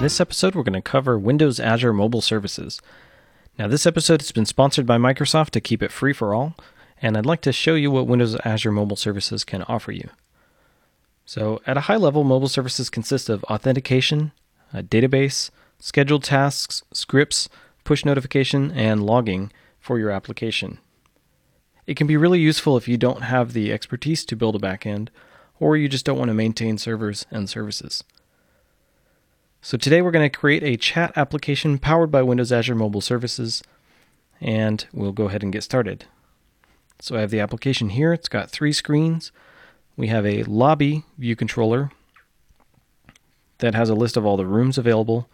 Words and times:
this 0.00 0.18
episode, 0.18 0.54
we're 0.54 0.62
going 0.62 0.72
to 0.72 0.80
cover 0.80 1.18
Windows 1.18 1.60
Azure 1.60 1.92
Mobile 1.92 2.22
Services. 2.22 2.80
Now, 3.58 3.68
this 3.68 3.84
episode 3.84 4.22
has 4.22 4.32
been 4.32 4.46
sponsored 4.46 4.86
by 4.86 4.96
Microsoft 4.96 5.50
to 5.50 5.60
keep 5.60 5.82
it 5.82 5.92
free 5.92 6.14
for 6.14 6.32
all, 6.32 6.56
and 7.02 7.18
I'd 7.18 7.26
like 7.26 7.42
to 7.42 7.52
show 7.52 7.74
you 7.74 7.90
what 7.90 8.06
Windows 8.06 8.34
Azure 8.42 8.72
Mobile 8.72 8.96
Services 8.96 9.44
can 9.44 9.62
offer 9.64 9.92
you. 9.92 10.08
So, 11.26 11.60
at 11.66 11.76
a 11.76 11.82
high 11.82 11.98
level, 11.98 12.24
mobile 12.24 12.48
services 12.48 12.88
consist 12.88 13.28
of 13.28 13.44
authentication, 13.44 14.32
a 14.72 14.82
database, 14.82 15.50
scheduled 15.78 16.24
tasks, 16.24 16.82
scripts, 16.94 17.50
push 17.84 18.02
notification, 18.02 18.70
and 18.70 19.04
logging 19.04 19.52
for 19.78 19.98
your 19.98 20.10
application. 20.10 20.78
It 21.86 21.98
can 21.98 22.06
be 22.06 22.16
really 22.16 22.40
useful 22.40 22.78
if 22.78 22.88
you 22.88 22.96
don't 22.96 23.22
have 23.24 23.52
the 23.52 23.70
expertise 23.70 24.24
to 24.24 24.36
build 24.36 24.56
a 24.56 24.58
backend, 24.58 25.08
or 25.58 25.76
you 25.76 25.90
just 25.90 26.06
don't 26.06 26.18
want 26.18 26.30
to 26.30 26.34
maintain 26.34 26.78
servers 26.78 27.26
and 27.30 27.50
services. 27.50 28.02
So 29.62 29.76
today 29.76 30.00
we're 30.00 30.10
going 30.10 30.28
to 30.28 30.38
create 30.38 30.62
a 30.62 30.78
chat 30.78 31.12
application 31.16 31.78
powered 31.78 32.10
by 32.10 32.22
Windows 32.22 32.50
Azure 32.50 32.74
Mobile 32.74 33.02
Services, 33.02 33.62
and 34.40 34.86
we'll 34.90 35.12
go 35.12 35.26
ahead 35.26 35.42
and 35.42 35.52
get 35.52 35.62
started. 35.62 36.06
So 36.98 37.14
I 37.14 37.20
have 37.20 37.30
the 37.30 37.40
application 37.40 37.90
here. 37.90 38.14
It's 38.14 38.28
got 38.28 38.48
three 38.48 38.72
screens. 38.72 39.32
We 39.98 40.06
have 40.06 40.24
a 40.24 40.44
lobby 40.44 41.04
view 41.18 41.36
controller 41.36 41.90
that 43.58 43.74
has 43.74 43.90
a 43.90 43.94
list 43.94 44.16
of 44.16 44.24
all 44.24 44.38
the 44.38 44.46
rooms 44.46 44.78
available. 44.78 45.28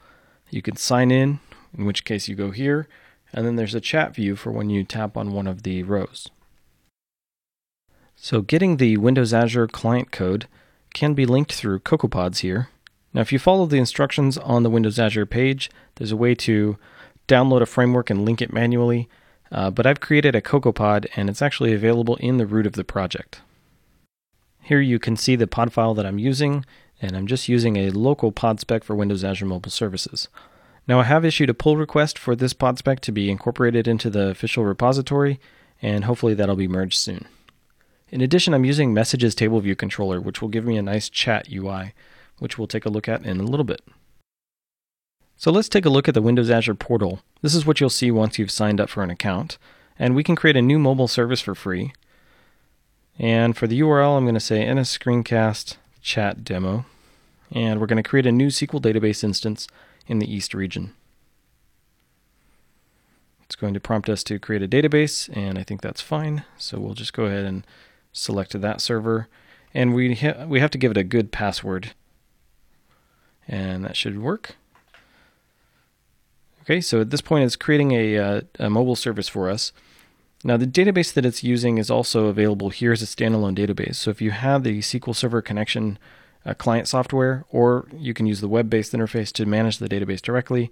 You 0.50 0.60
can 0.60 0.74
sign 0.74 1.12
in, 1.12 1.38
in 1.78 1.84
which 1.84 2.04
case 2.04 2.26
you 2.26 2.34
go 2.34 2.50
here, 2.50 2.88
and 3.32 3.46
then 3.46 3.54
there's 3.54 3.76
a 3.76 3.80
chat 3.80 4.12
view 4.12 4.34
for 4.34 4.50
when 4.50 4.70
you 4.70 4.82
tap 4.82 5.16
on 5.16 5.34
one 5.34 5.46
of 5.46 5.62
the 5.62 5.84
rows. 5.84 6.28
So 8.16 8.42
getting 8.42 8.78
the 8.78 8.96
Windows 8.96 9.32
Azure 9.32 9.68
client 9.68 10.10
code 10.10 10.48
can 10.92 11.14
be 11.14 11.26
linked 11.26 11.52
through 11.52 11.78
CocoaPods 11.80 12.38
here. 12.38 12.70
Now, 13.12 13.22
if 13.22 13.32
you 13.32 13.38
follow 13.38 13.66
the 13.66 13.78
instructions 13.78 14.36
on 14.38 14.62
the 14.62 14.70
Windows 14.70 14.98
Azure 14.98 15.26
page, 15.26 15.70
there's 15.94 16.12
a 16.12 16.16
way 16.16 16.34
to 16.34 16.76
download 17.28 17.62
a 17.62 17.66
framework 17.66 18.10
and 18.10 18.24
link 18.24 18.42
it 18.42 18.52
manually, 18.52 19.08
uh, 19.50 19.70
but 19.70 19.86
I've 19.86 20.00
created 20.00 20.34
a 20.34 20.42
CocoaPod 20.42 21.06
and 21.16 21.30
it's 21.30 21.42
actually 21.42 21.72
available 21.72 22.16
in 22.16 22.36
the 22.36 22.46
root 22.46 22.66
of 22.66 22.74
the 22.74 22.84
project. 22.84 23.40
Here 24.60 24.80
you 24.80 24.98
can 24.98 25.16
see 25.16 25.36
the 25.36 25.46
pod 25.46 25.72
file 25.72 25.94
that 25.94 26.06
I'm 26.06 26.18
using, 26.18 26.64
and 27.00 27.16
I'm 27.16 27.26
just 27.26 27.48
using 27.48 27.76
a 27.76 27.90
local 27.90 28.32
pod 28.32 28.60
spec 28.60 28.82
for 28.82 28.96
Windows 28.96 29.22
Azure 29.22 29.46
Mobile 29.46 29.70
Services. 29.70 30.28
Now 30.88 31.00
I 31.00 31.04
have 31.04 31.24
issued 31.24 31.50
a 31.50 31.54
pull 31.54 31.76
request 31.76 32.18
for 32.18 32.36
this 32.36 32.52
pod 32.52 32.78
spec 32.78 33.00
to 33.00 33.12
be 33.12 33.30
incorporated 33.30 33.86
into 33.88 34.10
the 34.10 34.28
official 34.28 34.64
repository, 34.64 35.38
and 35.80 36.04
hopefully 36.04 36.34
that'll 36.34 36.56
be 36.56 36.68
merged 36.68 36.98
soon. 36.98 37.26
In 38.08 38.20
addition, 38.20 38.54
I'm 38.54 38.64
using 38.64 38.94
Messages 38.94 39.34
Table 39.34 39.60
View 39.60 39.74
Controller, 39.74 40.20
which 40.20 40.40
will 40.40 40.48
give 40.48 40.64
me 40.64 40.76
a 40.76 40.82
nice 40.82 41.08
chat 41.08 41.48
UI 41.52 41.92
which 42.38 42.58
we'll 42.58 42.66
take 42.66 42.84
a 42.84 42.90
look 42.90 43.08
at 43.08 43.24
in 43.24 43.40
a 43.40 43.44
little 43.44 43.64
bit. 43.64 43.82
So 45.36 45.50
let's 45.50 45.68
take 45.68 45.84
a 45.84 45.90
look 45.90 46.08
at 46.08 46.14
the 46.14 46.22
Windows 46.22 46.50
Azure 46.50 46.74
portal. 46.74 47.20
This 47.42 47.54
is 47.54 47.66
what 47.66 47.78
you'll 47.78 47.90
see 47.90 48.10
once 48.10 48.38
you've 48.38 48.50
signed 48.50 48.80
up 48.80 48.88
for 48.88 49.02
an 49.02 49.10
account. 49.10 49.58
And 49.98 50.14
we 50.14 50.24
can 50.24 50.36
create 50.36 50.56
a 50.56 50.62
new 50.62 50.78
mobile 50.78 51.08
service 51.08 51.40
for 51.40 51.54
free. 51.54 51.92
And 53.18 53.56
for 53.56 53.66
the 53.66 53.80
URL, 53.80 54.16
I'm 54.16 54.24
going 54.24 54.34
to 54.34 54.40
say 54.40 54.64
NS 54.72 54.96
Screencast 54.96 55.76
Chat 56.00 56.42
Demo. 56.42 56.86
And 57.52 57.80
we're 57.80 57.86
going 57.86 58.02
to 58.02 58.08
create 58.08 58.26
a 58.26 58.32
new 58.32 58.48
SQL 58.48 58.80
database 58.80 59.22
instance 59.22 59.68
in 60.06 60.18
the 60.18 60.32
East 60.32 60.54
region. 60.54 60.94
It's 63.44 63.56
going 63.56 63.74
to 63.74 63.80
prompt 63.80 64.08
us 64.08 64.24
to 64.24 64.40
create 64.40 64.62
a 64.62 64.68
database, 64.68 65.34
and 65.34 65.56
I 65.56 65.62
think 65.62 65.80
that's 65.80 66.00
fine. 66.00 66.44
So 66.58 66.80
we'll 66.80 66.94
just 66.94 67.12
go 67.12 67.26
ahead 67.26 67.44
and 67.44 67.64
select 68.12 68.60
that 68.60 68.80
server. 68.80 69.28
And 69.72 69.94
we, 69.94 70.16
ha 70.16 70.46
we 70.46 70.60
have 70.60 70.72
to 70.72 70.78
give 70.78 70.90
it 70.90 70.96
a 70.96 71.04
good 71.04 71.30
password 71.30 71.92
and 73.48 73.84
that 73.84 73.96
should 73.96 74.20
work. 74.20 74.56
Okay, 76.62 76.80
so 76.80 77.00
at 77.00 77.10
this 77.10 77.20
point 77.20 77.44
it's 77.44 77.56
creating 77.56 77.92
a, 77.92 78.18
uh, 78.18 78.40
a 78.58 78.68
mobile 78.68 78.96
service 78.96 79.28
for 79.28 79.48
us. 79.48 79.72
Now 80.42 80.56
the 80.56 80.66
database 80.66 81.12
that 81.14 81.24
it's 81.24 81.44
using 81.44 81.78
is 81.78 81.90
also 81.90 82.26
available 82.26 82.70
here 82.70 82.92
as 82.92 83.02
a 83.02 83.06
standalone 83.06 83.56
database. 83.56 83.96
So 83.96 84.10
if 84.10 84.20
you 84.20 84.32
have 84.32 84.64
the 84.64 84.80
SQL 84.80 85.14
Server 85.14 85.42
connection 85.42 85.98
uh, 86.44 86.54
client 86.54 86.88
software, 86.88 87.44
or 87.50 87.88
you 87.92 88.14
can 88.14 88.26
use 88.26 88.40
the 88.40 88.48
web-based 88.48 88.92
interface 88.92 89.32
to 89.32 89.46
manage 89.46 89.78
the 89.78 89.88
database 89.88 90.22
directly, 90.22 90.70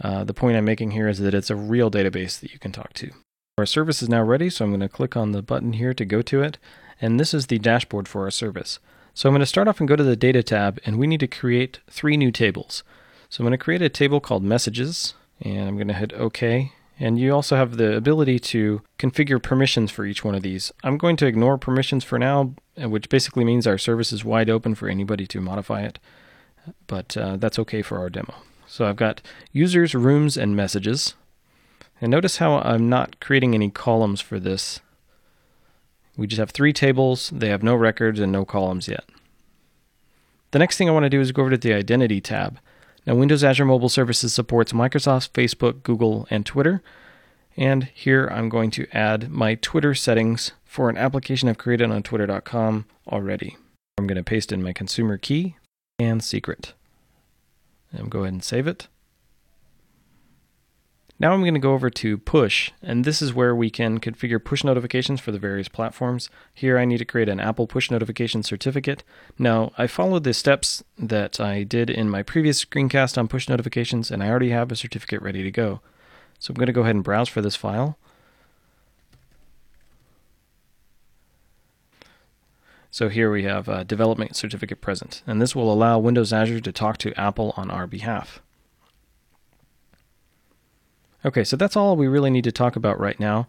uh, 0.00 0.24
the 0.24 0.34
point 0.34 0.56
I'm 0.56 0.64
making 0.64 0.92
here 0.92 1.08
is 1.08 1.18
that 1.20 1.34
it's 1.34 1.50
a 1.50 1.56
real 1.56 1.90
database 1.90 2.38
that 2.40 2.52
you 2.52 2.58
can 2.58 2.72
talk 2.72 2.92
to. 2.94 3.10
Our 3.58 3.66
service 3.66 4.02
is 4.02 4.08
now 4.08 4.22
ready, 4.22 4.50
so 4.50 4.64
I'm 4.64 4.70
going 4.70 4.80
to 4.80 4.88
click 4.88 5.16
on 5.16 5.32
the 5.32 5.42
button 5.42 5.72
here 5.72 5.94
to 5.94 6.04
go 6.04 6.22
to 6.22 6.42
it, 6.42 6.58
and 7.00 7.18
this 7.18 7.32
is 7.32 7.46
the 7.46 7.58
dashboard 7.58 8.06
for 8.06 8.24
our 8.24 8.30
service. 8.30 8.78
So 9.16 9.30
I'm 9.30 9.32
going 9.32 9.40
to 9.40 9.46
start 9.46 9.66
off 9.66 9.80
and 9.80 9.88
go 9.88 9.96
to 9.96 10.04
the 10.04 10.14
data 10.14 10.42
tab 10.42 10.78
and 10.84 10.98
we 10.98 11.06
need 11.06 11.20
to 11.20 11.26
create 11.26 11.80
three 11.88 12.18
new 12.18 12.30
tables. 12.30 12.84
So 13.30 13.40
I'm 13.40 13.46
going 13.46 13.58
to 13.58 13.64
create 13.64 13.80
a 13.80 13.88
table 13.88 14.20
called 14.20 14.42
messages 14.42 15.14
and 15.40 15.66
I'm 15.66 15.76
going 15.76 15.88
to 15.88 15.94
hit 15.94 16.12
OK. 16.12 16.72
And 17.00 17.18
you 17.18 17.32
also 17.32 17.56
have 17.56 17.78
the 17.78 17.96
ability 17.96 18.38
to 18.40 18.82
configure 18.98 19.42
permissions 19.42 19.90
for 19.90 20.04
each 20.04 20.22
one 20.22 20.34
of 20.34 20.42
these. 20.42 20.70
I'm 20.84 20.98
going 20.98 21.16
to 21.16 21.26
ignore 21.26 21.56
permissions 21.56 22.04
for 22.04 22.18
now, 22.18 22.52
which 22.76 23.08
basically 23.08 23.46
means 23.46 23.66
our 23.66 23.78
service 23.78 24.12
is 24.12 24.22
wide 24.22 24.50
open 24.50 24.74
for 24.74 24.86
anybody 24.86 25.26
to 25.28 25.40
modify 25.40 25.80
it. 25.80 25.98
But 26.86 27.16
uh, 27.16 27.38
that's 27.38 27.58
okay 27.60 27.80
for 27.80 27.96
our 27.96 28.10
demo. 28.10 28.34
So 28.66 28.84
I've 28.84 28.96
got 28.96 29.22
users, 29.50 29.94
rooms, 29.94 30.36
and 30.36 30.54
messages. 30.54 31.14
And 32.02 32.10
notice 32.10 32.36
how 32.36 32.58
I'm 32.58 32.90
not 32.90 33.18
creating 33.20 33.54
any 33.54 33.70
columns 33.70 34.20
for 34.20 34.38
this 34.38 34.80
we 36.16 36.26
just 36.26 36.38
have 36.38 36.50
three 36.50 36.72
tables. 36.72 37.30
They 37.34 37.48
have 37.48 37.62
no 37.62 37.74
records 37.74 38.20
and 38.20 38.32
no 38.32 38.44
columns 38.44 38.88
yet. 38.88 39.04
The 40.50 40.58
next 40.58 40.78
thing 40.78 40.88
I 40.88 40.92
want 40.92 41.04
to 41.04 41.10
do 41.10 41.20
is 41.20 41.32
go 41.32 41.42
over 41.42 41.50
to 41.50 41.56
the 41.58 41.74
Identity 41.74 42.20
tab. 42.20 42.58
Now, 43.06 43.14
Windows 43.14 43.44
Azure 43.44 43.64
Mobile 43.64 43.88
Services 43.88 44.32
supports 44.32 44.72
Microsoft, 44.72 45.30
Facebook, 45.30 45.82
Google, 45.82 46.26
and 46.30 46.44
Twitter. 46.44 46.82
And 47.56 47.84
here 47.94 48.26
I'm 48.26 48.48
going 48.48 48.70
to 48.72 48.86
add 48.92 49.30
my 49.30 49.54
Twitter 49.54 49.94
settings 49.94 50.52
for 50.64 50.90
an 50.90 50.96
application 50.96 51.48
I've 51.48 51.58
created 51.58 51.90
on 51.90 52.02
twitter.com 52.02 52.86
already. 53.08 53.56
I'm 53.98 54.06
going 54.06 54.16
to 54.16 54.24
paste 54.24 54.52
in 54.52 54.62
my 54.62 54.72
consumer 54.72 55.16
key 55.16 55.56
and 55.98 56.22
secret. 56.22 56.74
And 57.92 58.10
go 58.10 58.20
ahead 58.20 58.32
and 58.34 58.44
save 58.44 58.66
it. 58.66 58.88
Now 61.18 61.32
I'm 61.32 61.40
going 61.40 61.54
to 61.54 61.60
go 61.60 61.72
over 61.72 61.88
to 61.88 62.18
push, 62.18 62.72
and 62.82 63.04
this 63.04 63.22
is 63.22 63.32
where 63.32 63.54
we 63.54 63.70
can 63.70 64.00
configure 64.00 64.42
push 64.42 64.62
notifications 64.62 65.18
for 65.18 65.32
the 65.32 65.38
various 65.38 65.68
platforms. 65.68 66.28
Here 66.52 66.78
I 66.78 66.84
need 66.84 66.98
to 66.98 67.06
create 67.06 67.30
an 67.30 67.40
Apple 67.40 67.66
push 67.66 67.90
notification 67.90 68.42
certificate. 68.42 69.02
Now 69.38 69.72
I 69.78 69.86
followed 69.86 70.24
the 70.24 70.34
steps 70.34 70.84
that 70.98 71.40
I 71.40 71.62
did 71.62 71.88
in 71.88 72.10
my 72.10 72.22
previous 72.22 72.62
screencast 72.62 73.16
on 73.16 73.28
push 73.28 73.48
notifications, 73.48 74.10
and 74.10 74.22
I 74.22 74.28
already 74.28 74.50
have 74.50 74.70
a 74.70 74.76
certificate 74.76 75.22
ready 75.22 75.42
to 75.42 75.50
go. 75.50 75.80
So 76.38 76.52
I'm 76.52 76.56
going 76.56 76.66
to 76.66 76.72
go 76.72 76.82
ahead 76.82 76.96
and 76.96 77.04
browse 77.04 77.30
for 77.30 77.40
this 77.40 77.56
file. 77.56 77.96
So 82.90 83.08
here 83.08 83.30
we 83.30 83.44
have 83.44 83.68
a 83.68 83.84
development 83.84 84.36
certificate 84.36 84.82
present, 84.82 85.22
and 85.26 85.40
this 85.40 85.56
will 85.56 85.72
allow 85.72 85.98
Windows 85.98 86.32
Azure 86.32 86.60
to 86.60 86.72
talk 86.72 86.98
to 86.98 87.18
Apple 87.18 87.54
on 87.56 87.70
our 87.70 87.86
behalf. 87.86 88.42
Okay, 91.26 91.42
so 91.42 91.56
that's 91.56 91.74
all 91.74 91.96
we 91.96 92.06
really 92.06 92.30
need 92.30 92.44
to 92.44 92.52
talk 92.52 92.76
about 92.76 93.00
right 93.00 93.18
now. 93.18 93.48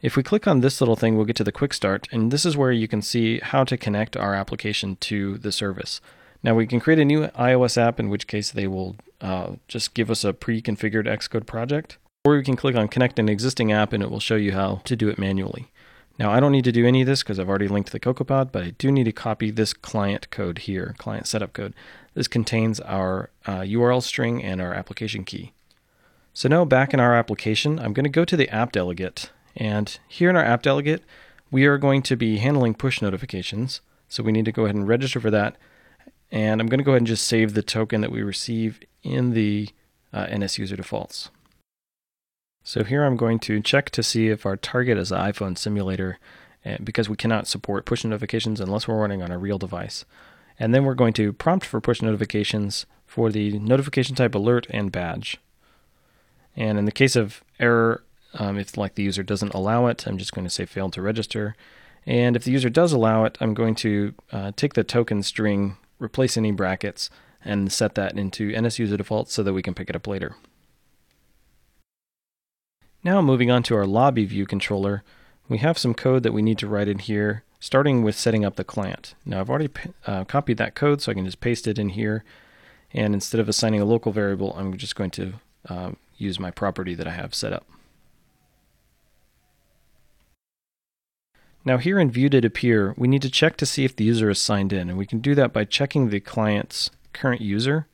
If 0.00 0.16
we 0.16 0.24
click 0.24 0.48
on 0.48 0.60
this 0.60 0.80
little 0.80 0.96
thing, 0.96 1.14
we'll 1.14 1.24
get 1.24 1.36
to 1.36 1.44
the 1.44 1.52
quick 1.52 1.72
start, 1.72 2.08
and 2.10 2.32
this 2.32 2.44
is 2.44 2.56
where 2.56 2.72
you 2.72 2.88
can 2.88 3.00
see 3.00 3.38
how 3.38 3.62
to 3.62 3.76
connect 3.76 4.16
our 4.16 4.34
application 4.34 4.96
to 5.02 5.38
the 5.38 5.52
service. 5.52 6.00
Now 6.42 6.56
we 6.56 6.66
can 6.66 6.80
create 6.80 6.98
a 6.98 7.04
new 7.04 7.28
iOS 7.28 7.78
app, 7.78 8.00
in 8.00 8.08
which 8.08 8.26
case 8.26 8.50
they 8.50 8.66
will 8.66 8.96
uh, 9.20 9.52
just 9.68 9.94
give 9.94 10.10
us 10.10 10.24
a 10.24 10.32
pre-configured 10.32 11.06
Xcode 11.06 11.46
project, 11.46 11.96
or 12.24 12.34
we 12.34 12.42
can 12.42 12.56
click 12.56 12.74
on 12.74 12.88
connect 12.88 13.20
an 13.20 13.28
existing 13.28 13.70
app 13.70 13.92
and 13.92 14.02
it 14.02 14.10
will 14.10 14.18
show 14.18 14.34
you 14.34 14.50
how 14.50 14.80
to 14.84 14.96
do 14.96 15.08
it 15.08 15.16
manually. 15.16 15.70
Now 16.18 16.32
I 16.32 16.40
don't 16.40 16.52
need 16.52 16.64
to 16.64 16.72
do 16.72 16.84
any 16.84 17.02
of 17.02 17.06
this 17.06 17.22
because 17.22 17.38
I've 17.38 17.48
already 17.48 17.68
linked 17.68 17.92
the 17.92 18.00
CocoaPod, 18.00 18.50
but 18.50 18.64
I 18.64 18.70
do 18.70 18.90
need 18.90 19.04
to 19.04 19.12
copy 19.12 19.52
this 19.52 19.72
client 19.72 20.28
code 20.30 20.58
here, 20.58 20.96
client 20.98 21.28
setup 21.28 21.52
code. 21.52 21.74
This 22.14 22.26
contains 22.26 22.80
our 22.80 23.30
uh, 23.46 23.60
URL 23.60 24.02
string 24.02 24.42
and 24.42 24.60
our 24.60 24.74
application 24.74 25.22
key. 25.22 25.52
So 26.34 26.48
now 26.48 26.64
back 26.64 26.94
in 26.94 27.00
our 27.00 27.14
application, 27.14 27.78
I'm 27.78 27.92
going 27.92 28.04
to 28.04 28.10
go 28.10 28.24
to 28.24 28.36
the 28.36 28.48
app 28.48 28.72
delegate. 28.72 29.30
And 29.54 29.98
here 30.08 30.30
in 30.30 30.36
our 30.36 30.44
app 30.44 30.62
delegate, 30.62 31.02
we 31.50 31.66
are 31.66 31.76
going 31.76 32.02
to 32.02 32.16
be 32.16 32.38
handling 32.38 32.74
push 32.74 33.02
notifications. 33.02 33.82
So 34.08 34.22
we 34.22 34.32
need 34.32 34.46
to 34.46 34.52
go 34.52 34.64
ahead 34.64 34.74
and 34.74 34.88
register 34.88 35.20
for 35.20 35.30
that. 35.30 35.56
And 36.30 36.60
I'm 36.60 36.68
going 36.68 36.78
to 36.78 36.84
go 36.84 36.92
ahead 36.92 37.02
and 37.02 37.06
just 37.06 37.26
save 37.26 37.52
the 37.52 37.62
token 37.62 38.00
that 38.00 38.10
we 38.10 38.22
receive 38.22 38.80
in 39.02 39.32
the 39.32 39.68
uh, 40.12 40.26
NS 40.34 40.58
user 40.58 40.76
defaults. 40.76 41.30
So 42.64 42.84
here 42.84 43.04
I'm 43.04 43.16
going 43.16 43.38
to 43.40 43.60
check 43.60 43.90
to 43.90 44.02
see 44.02 44.28
if 44.28 44.46
our 44.46 44.56
target 44.56 44.96
is 44.96 45.10
the 45.10 45.16
iPhone 45.16 45.58
simulator 45.58 46.18
eh, 46.64 46.78
because 46.82 47.08
we 47.08 47.16
cannot 47.16 47.46
support 47.46 47.84
push 47.84 48.04
notifications 48.04 48.60
unless 48.60 48.88
we're 48.88 49.00
running 49.00 49.20
on 49.20 49.30
a 49.30 49.38
real 49.38 49.58
device. 49.58 50.06
And 50.58 50.74
then 50.74 50.84
we're 50.84 50.94
going 50.94 51.12
to 51.14 51.32
prompt 51.32 51.66
for 51.66 51.80
push 51.80 52.00
notifications 52.00 52.86
for 53.04 53.30
the 53.30 53.58
notification 53.58 54.14
type 54.14 54.34
alert 54.34 54.66
and 54.70 54.90
badge. 54.92 55.38
And 56.56 56.78
in 56.78 56.84
the 56.84 56.92
case 56.92 57.16
of 57.16 57.42
error, 57.58 58.02
um, 58.34 58.58
if 58.58 58.76
like 58.76 58.94
the 58.94 59.02
user 59.02 59.22
doesn't 59.22 59.54
allow 59.54 59.86
it, 59.86 60.06
I'm 60.06 60.18
just 60.18 60.32
going 60.32 60.44
to 60.44 60.50
say 60.50 60.66
failed 60.66 60.92
to 60.94 61.02
register. 61.02 61.56
And 62.06 62.36
if 62.36 62.44
the 62.44 62.50
user 62.50 62.68
does 62.68 62.92
allow 62.92 63.24
it, 63.24 63.38
I'm 63.40 63.54
going 63.54 63.74
to 63.76 64.14
uh, 64.32 64.52
take 64.56 64.74
the 64.74 64.84
token 64.84 65.22
string, 65.22 65.76
replace 65.98 66.36
any 66.36 66.50
brackets, 66.50 67.10
and 67.44 67.72
set 67.72 67.94
that 67.94 68.16
into 68.16 68.52
NSUser 68.52 68.96
defaults 68.96 69.32
so 69.32 69.42
that 69.42 69.52
we 69.52 69.62
can 69.62 69.74
pick 69.74 69.88
it 69.88 69.96
up 69.96 70.06
later. 70.06 70.36
Now 73.04 73.20
moving 73.20 73.50
on 73.50 73.62
to 73.64 73.74
our 73.74 73.86
lobby 73.86 74.24
view 74.24 74.46
controller, 74.46 75.02
we 75.48 75.58
have 75.58 75.76
some 75.76 75.94
code 75.94 76.22
that 76.22 76.32
we 76.32 76.42
need 76.42 76.58
to 76.58 76.68
write 76.68 76.88
in 76.88 76.98
here, 76.98 77.42
starting 77.58 78.02
with 78.02 78.14
setting 78.16 78.44
up 78.44 78.56
the 78.56 78.64
client. 78.64 79.14
Now 79.24 79.40
I've 79.40 79.50
already 79.50 79.70
uh, 80.06 80.24
copied 80.24 80.56
that 80.58 80.74
code, 80.74 81.02
so 81.02 81.10
I 81.10 81.14
can 81.14 81.24
just 81.24 81.40
paste 81.40 81.66
it 81.66 81.78
in 81.78 81.90
here. 81.90 82.24
And 82.92 83.14
instead 83.14 83.40
of 83.40 83.48
assigning 83.48 83.80
a 83.80 83.84
local 83.84 84.12
variable, 84.12 84.54
I'm 84.56 84.76
just 84.76 84.94
going 84.96 85.10
to 85.12 85.34
uh, 85.68 85.90
use 86.22 86.40
my 86.40 86.50
property 86.50 86.94
that 86.94 87.06
I 87.06 87.12
have 87.12 87.34
set 87.34 87.52
up. 87.52 87.66
Now 91.64 91.78
here 91.78 91.98
in 91.98 92.10
View 92.10 92.28
Did 92.28 92.44
Appear, 92.44 92.94
we 92.96 93.06
need 93.06 93.22
to 93.22 93.30
check 93.30 93.56
to 93.58 93.66
see 93.66 93.84
if 93.84 93.94
the 93.94 94.04
user 94.04 94.30
is 94.30 94.40
signed 94.40 94.72
in, 94.72 94.88
and 94.88 94.98
we 94.98 95.06
can 95.06 95.20
do 95.20 95.34
that 95.36 95.52
by 95.52 95.64
checking 95.64 96.08
the 96.08 96.18
client's 96.18 96.90
current 97.12 97.40
user, 97.40 97.86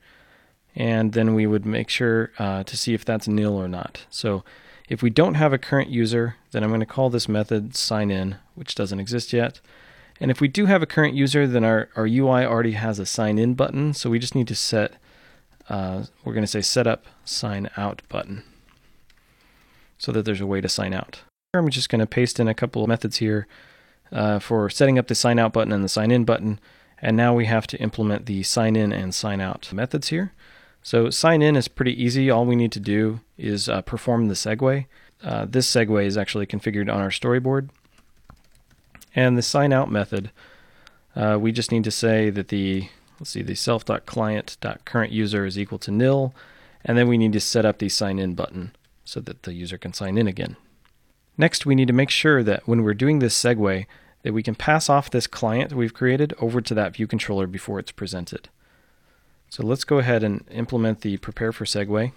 and 0.75 1.13
then 1.13 1.35
we 1.35 1.45
would 1.45 1.65
make 1.65 1.89
sure 1.89 2.31
uh, 2.39 2.63
to 2.63 2.75
see 2.75 2.93
if 2.93 3.05
that's 3.05 3.27
nil 3.27 3.53
or 3.53 3.67
not. 3.67 4.05
So 4.09 4.43
if 4.87 5.03
we 5.03 5.11
don't 5.11 5.35
have 5.35 5.53
a 5.53 5.59
current 5.59 5.89
user, 5.89 6.37
then 6.51 6.63
I'm 6.63 6.71
going 6.71 6.79
to 6.79 6.85
call 6.85 7.11
this 7.11 7.29
method 7.29 7.75
sign 7.75 8.09
in, 8.09 8.37
which 8.55 8.73
doesn't 8.73 8.99
exist 8.99 9.33
yet. 9.33 9.61
And 10.19 10.31
if 10.31 10.41
we 10.41 10.47
do 10.47 10.65
have 10.65 10.81
a 10.81 10.87
current 10.87 11.13
user, 11.13 11.45
then 11.45 11.63
our, 11.63 11.89
our 11.95 12.07
UI 12.07 12.43
already 12.43 12.71
has 12.71 12.97
a 12.97 13.05
sign 13.05 13.37
in 13.37 13.53
button, 13.53 13.93
so 13.93 14.09
we 14.09 14.17
just 14.17 14.35
need 14.35 14.47
to 14.47 14.55
set, 14.55 14.93
uh, 15.69 16.03
we're 16.23 16.33
going 16.33 16.43
to 16.43 16.47
say 16.47 16.61
setup 16.61 17.05
sign 17.23 17.69
out 17.77 18.01
button 18.09 18.43
so 19.97 20.11
that 20.11 20.25
there's 20.25 20.41
a 20.41 20.47
way 20.47 20.61
to 20.61 20.69
sign 20.69 20.93
out. 20.93 21.21
I'm 21.53 21.69
just 21.69 21.89
going 21.89 21.99
to 21.99 22.07
paste 22.07 22.39
in 22.39 22.47
a 22.47 22.53
couple 22.53 22.83
of 22.83 22.89
methods 22.89 23.17
here 23.17 23.47
uh, 24.11 24.39
for 24.39 24.69
setting 24.69 24.97
up 24.97 25.07
the 25.07 25.15
sign 25.15 25.39
out 25.39 25.53
button 25.53 25.71
and 25.71 25.83
the 25.83 25.89
sign 25.89 26.11
in 26.11 26.25
button. 26.25 26.59
And 27.01 27.15
now 27.15 27.33
we 27.33 27.45
have 27.45 27.67
to 27.67 27.77
implement 27.77 28.25
the 28.25 28.43
sign 28.43 28.75
in 28.75 28.91
and 28.91 29.15
sign 29.15 29.39
out 29.39 29.71
methods 29.71 30.09
here. 30.09 30.33
So 30.81 31.09
sign 31.09 31.41
in 31.41 31.55
is 31.55 31.67
pretty 31.67 32.01
easy. 32.01 32.29
All 32.29 32.45
we 32.45 32.55
need 32.55 32.71
to 32.73 32.79
do 32.79 33.21
is 33.37 33.69
uh, 33.69 33.81
perform 33.81 34.27
the 34.27 34.33
segue. 34.33 34.85
Uh, 35.23 35.45
this 35.45 35.69
segue 35.69 36.05
is 36.05 36.17
actually 36.17 36.45
configured 36.45 36.93
on 36.93 37.01
our 37.01 37.09
storyboard. 37.09 37.69
And 39.15 39.37
the 39.37 39.41
sign 39.41 39.73
out 39.73 39.91
method, 39.91 40.31
uh, 41.15 41.37
we 41.39 41.51
just 41.51 41.71
need 41.71 41.83
to 41.83 41.91
say 41.91 42.29
that 42.29 42.49
the, 42.49 42.89
let's 43.19 43.31
see, 43.31 43.41
the 43.41 43.55
self.client.current 43.55 45.11
user 45.11 45.45
is 45.45 45.57
equal 45.57 45.79
to 45.79 45.91
nil. 45.91 46.33
And 46.85 46.97
then 46.97 47.07
we 47.07 47.17
need 47.17 47.33
to 47.33 47.39
set 47.39 47.65
up 47.65 47.79
the 47.79 47.89
sign 47.89 48.19
in 48.19 48.35
button 48.35 48.75
so 49.03 49.19
that 49.19 49.43
the 49.43 49.53
user 49.53 49.77
can 49.77 49.93
sign 49.93 50.17
in 50.17 50.27
again. 50.27 50.55
Next, 51.37 51.65
we 51.65 51.75
need 51.75 51.87
to 51.87 51.93
make 51.93 52.09
sure 52.09 52.43
that 52.43 52.67
when 52.67 52.83
we're 52.83 52.93
doing 52.93 53.19
this 53.19 53.41
segue, 53.41 53.85
that 54.23 54.33
we 54.33 54.43
can 54.43 54.55
pass 54.55 54.89
off 54.89 55.09
this 55.09 55.27
client 55.27 55.73
we've 55.73 55.93
created 55.93 56.33
over 56.39 56.61
to 56.61 56.73
that 56.73 56.95
view 56.95 57.07
controller 57.07 57.47
before 57.47 57.79
it's 57.79 57.91
presented. 57.91 58.49
So 59.49 59.63
let's 59.63 59.83
go 59.83 59.99
ahead 59.99 60.23
and 60.23 60.45
implement 60.51 61.01
the 61.01 61.17
prepare 61.17 61.51
for 61.51 61.65
segue. 61.65 62.11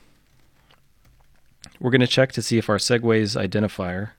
We're 1.80 1.90
going 1.90 2.00
to 2.00 2.06
check 2.06 2.32
to 2.32 2.42
see 2.42 2.58
if 2.58 2.68
our 2.68 2.78
segue's 2.78 3.36
identifier 3.36 4.10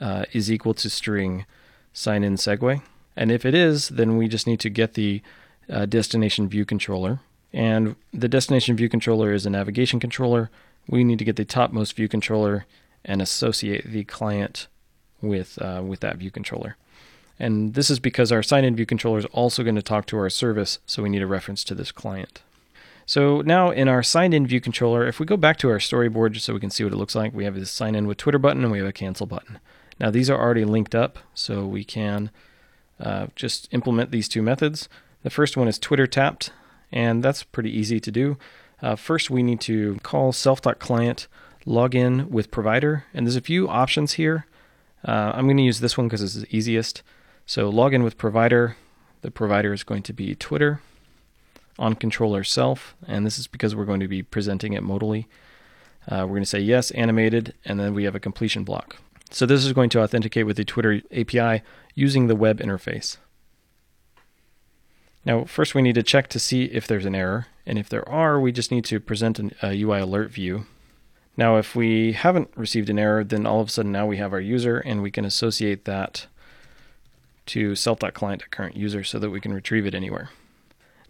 uh, 0.00 0.24
is 0.32 0.50
equal 0.50 0.74
to 0.74 0.90
string 0.90 1.46
sign 1.92 2.24
in 2.24 2.34
segue. 2.34 2.82
And 3.16 3.30
if 3.30 3.44
it 3.44 3.54
is, 3.54 3.88
then 3.88 4.16
we 4.16 4.28
just 4.28 4.46
need 4.46 4.60
to 4.60 4.70
get 4.70 4.94
the 4.94 5.22
uh, 5.72 5.86
destination 5.86 6.48
view 6.48 6.64
controller. 6.64 7.20
And 7.52 7.96
the 8.12 8.28
destination 8.28 8.76
view 8.76 8.88
controller 8.88 9.32
is 9.32 9.46
a 9.46 9.50
navigation 9.50 10.00
controller. 10.00 10.50
We 10.88 11.04
need 11.04 11.18
to 11.18 11.24
get 11.24 11.36
the 11.36 11.44
topmost 11.44 11.96
view 11.96 12.08
controller 12.08 12.66
and 13.04 13.20
associate 13.20 13.90
the 13.90 14.04
client 14.04 14.68
with, 15.20 15.60
uh, 15.60 15.82
with 15.84 16.00
that 16.00 16.16
view 16.16 16.30
controller. 16.30 16.76
And 17.38 17.74
this 17.74 17.90
is 17.90 17.98
because 17.98 18.30
our 18.30 18.42
sign-in 18.42 18.76
view 18.76 18.86
controller 18.86 19.18
is 19.18 19.24
also 19.26 19.62
going 19.62 19.74
to 19.74 19.82
talk 19.82 20.06
to 20.06 20.18
our 20.18 20.30
service, 20.30 20.78
so 20.86 21.02
we 21.02 21.08
need 21.08 21.22
a 21.22 21.26
reference 21.26 21.64
to 21.64 21.74
this 21.74 21.90
client. 21.90 22.42
So 23.04 23.40
now 23.40 23.70
in 23.70 23.88
our 23.88 24.02
sign-in 24.02 24.46
view 24.46 24.60
controller, 24.60 25.06
if 25.06 25.18
we 25.18 25.26
go 25.26 25.36
back 25.36 25.56
to 25.58 25.68
our 25.70 25.78
storyboard 25.78 26.32
just 26.32 26.46
so 26.46 26.54
we 26.54 26.60
can 26.60 26.70
see 26.70 26.84
what 26.84 26.92
it 26.92 26.96
looks 26.96 27.16
like, 27.16 27.34
we 27.34 27.44
have 27.44 27.56
this 27.56 27.70
sign 27.70 27.94
in 27.94 28.06
with 28.06 28.18
Twitter 28.18 28.38
button 28.38 28.62
and 28.62 28.70
we 28.70 28.78
have 28.78 28.86
a 28.86 28.92
cancel 28.92 29.26
button. 29.26 29.58
Now 29.98 30.10
these 30.10 30.30
are 30.30 30.40
already 30.40 30.64
linked 30.64 30.94
up, 30.94 31.18
so 31.34 31.66
we 31.66 31.84
can 31.84 32.30
uh, 33.00 33.26
just 33.34 33.68
implement 33.72 34.10
these 34.10 34.28
two 34.28 34.42
methods. 34.42 34.88
The 35.22 35.30
first 35.30 35.56
one 35.56 35.68
is 35.68 35.78
Twitter 35.78 36.06
tapped, 36.06 36.52
and 36.90 37.22
that's 37.22 37.44
pretty 37.44 37.70
easy 37.70 38.00
to 38.00 38.10
do. 38.10 38.38
Uh, 38.82 38.96
first, 38.96 39.30
we 39.30 39.42
need 39.42 39.60
to 39.62 39.98
call 40.02 40.32
self.client 40.32 41.28
log 41.64 41.94
in 41.94 42.28
with 42.30 42.50
provider. 42.50 43.04
And 43.14 43.26
there's 43.26 43.36
a 43.36 43.40
few 43.40 43.68
options 43.68 44.14
here. 44.14 44.46
Uh, 45.06 45.32
I'm 45.34 45.46
going 45.46 45.56
to 45.56 45.62
use 45.62 45.80
this 45.80 45.96
one 45.96 46.08
because 46.08 46.22
it's 46.22 46.34
the 46.34 46.56
easiest. 46.56 47.02
So 47.46 47.68
log 47.68 47.94
in 47.94 48.02
with 48.02 48.18
provider. 48.18 48.76
The 49.22 49.30
provider 49.30 49.72
is 49.72 49.84
going 49.84 50.02
to 50.04 50.12
be 50.12 50.34
Twitter 50.34 50.80
on 51.78 51.94
controller 51.94 52.44
self. 52.44 52.94
And 53.06 53.24
this 53.24 53.38
is 53.38 53.46
because 53.46 53.74
we're 53.74 53.84
going 53.84 54.00
to 54.00 54.08
be 54.08 54.22
presenting 54.22 54.72
it 54.72 54.82
modally. 54.82 55.26
Uh, 56.08 56.26
we're 56.26 56.34
going 56.34 56.42
to 56.42 56.46
say 56.46 56.60
yes, 56.60 56.90
animated, 56.92 57.54
and 57.64 57.78
then 57.78 57.94
we 57.94 58.04
have 58.04 58.16
a 58.16 58.20
completion 58.20 58.64
block. 58.64 58.96
So 59.30 59.46
this 59.46 59.64
is 59.64 59.72
going 59.72 59.88
to 59.90 60.00
authenticate 60.00 60.46
with 60.46 60.56
the 60.56 60.64
Twitter 60.64 61.00
API 61.16 61.62
using 61.94 62.26
the 62.26 62.34
web 62.34 62.58
interface. 62.58 63.18
Now, 65.24 65.44
first 65.44 65.74
we 65.74 65.82
need 65.82 65.94
to 65.94 66.02
check 66.02 66.28
to 66.28 66.38
see 66.38 66.64
if 66.64 66.86
there's 66.86 67.06
an 67.06 67.14
error. 67.14 67.46
And 67.64 67.78
if 67.78 67.88
there 67.88 68.08
are, 68.08 68.40
we 68.40 68.50
just 68.50 68.72
need 68.72 68.84
to 68.86 68.98
present 68.98 69.38
an, 69.38 69.54
a 69.62 69.80
UI 69.80 70.00
alert 70.00 70.30
view 70.30 70.66
now, 71.36 71.56
if 71.56 71.74
we 71.74 72.12
haven't 72.12 72.50
received 72.56 72.90
an 72.90 72.98
error, 72.98 73.24
then 73.24 73.46
all 73.46 73.60
of 73.60 73.68
a 73.68 73.70
sudden 73.70 73.92
now 73.92 74.06
we 74.06 74.18
have 74.18 74.32
our 74.32 74.40
user 74.40 74.78
and 74.78 75.02
we 75.02 75.10
can 75.10 75.24
associate 75.24 75.86
that 75.86 76.26
to 77.46 77.74
self.client 77.74 78.50
current 78.50 78.76
user 78.76 79.02
so 79.02 79.18
that 79.18 79.30
we 79.30 79.40
can 79.40 79.54
retrieve 79.54 79.86
it 79.86 79.94
anywhere. 79.94 80.30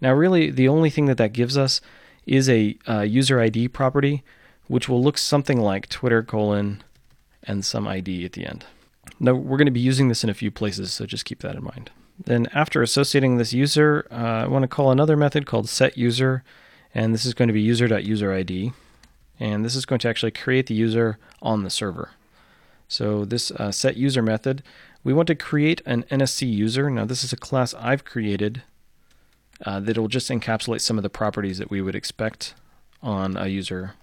Now, 0.00 0.12
really, 0.12 0.50
the 0.50 0.69
only 0.69 0.91
thing 0.91 1.06
that 1.06 1.19
that 1.19 1.32
gives 1.32 1.56
us 1.56 1.81
is 2.25 2.49
a 2.49 2.76
uh, 2.88 3.00
user 3.00 3.41
ID 3.41 3.69
property, 3.69 4.23
which 4.69 4.88
will 4.88 5.03
look 5.03 5.19
something 5.19 5.61
like 5.61 5.88
Twitter 5.88 6.23
colon 6.23 6.82
and 7.43 7.64
some 7.64 7.88
ID 7.88 8.25
at 8.25 8.32
the 8.32 8.47
end. 8.47 8.64
Now, 9.19 9.35
we're 9.35 9.59
going 9.59 9.67
to 9.67 9.73
be 9.73 9.81
using 9.81 10.09
this 10.09 10.23
in 10.23 10.31
a 10.31 10.35
few 10.35 10.53
places, 10.53 10.93
so 10.93 11.05
just 11.05 11.25
keep 11.25 11.41
that 11.41 11.56
in 11.56 11.64
mind. 11.64 11.91
Then 12.19 12.47
after 12.55 12.82
associating 12.82 13.38
this 13.38 13.53
user, 13.53 14.06
uh, 14.11 14.14
I 14.14 14.47
want 14.47 14.62
to 14.62 14.69
call 14.69 14.91
another 14.91 15.17
method 15.17 15.47
called 15.47 15.67
setUser, 15.67 16.43
and 16.94 17.12
this 17.12 17.25
is 17.25 17.35
going 17.35 17.49
to 17.49 17.55
be 17.55 17.61
user.userID 17.62 18.73
and 19.43 19.64
this 19.64 19.75
is 19.75 19.85
going 19.85 19.99
to 19.99 20.09
actually 20.09 20.31
create 20.31 20.69
the 20.69 20.75
user 20.75 21.19
on 21.43 21.64
the 21.64 21.70
server. 21.70 22.11
So 22.87 23.25
this 23.25 23.50
uh, 23.50 23.73
set 23.73 23.97
user 23.97 24.23
method, 24.23 24.62
we 25.02 25.12
want 25.12 25.26
to 25.26 25.35
create 25.35 25.83
an 25.85 26.04
NSC 26.04 26.49
user. 26.49 26.88
Now 26.88 27.04
this 27.04 27.25
is 27.25 27.33
a 27.33 27.37
class 27.37 27.75
I've 27.75 28.04
created 28.04 28.62
uh, 29.66 29.81
that 29.81 29.99
will 29.99 30.07
just 30.07 30.31
encapsulate 30.31 30.81
some 30.81 30.97
of 30.97 31.02
the 31.02 31.11
properties 31.11 31.59
that 31.59 31.71
we 31.71 31.83
would 31.83 31.97
expect 31.97 32.54
on 33.02 33.37
a 33.37 33.49
user. 33.49 33.95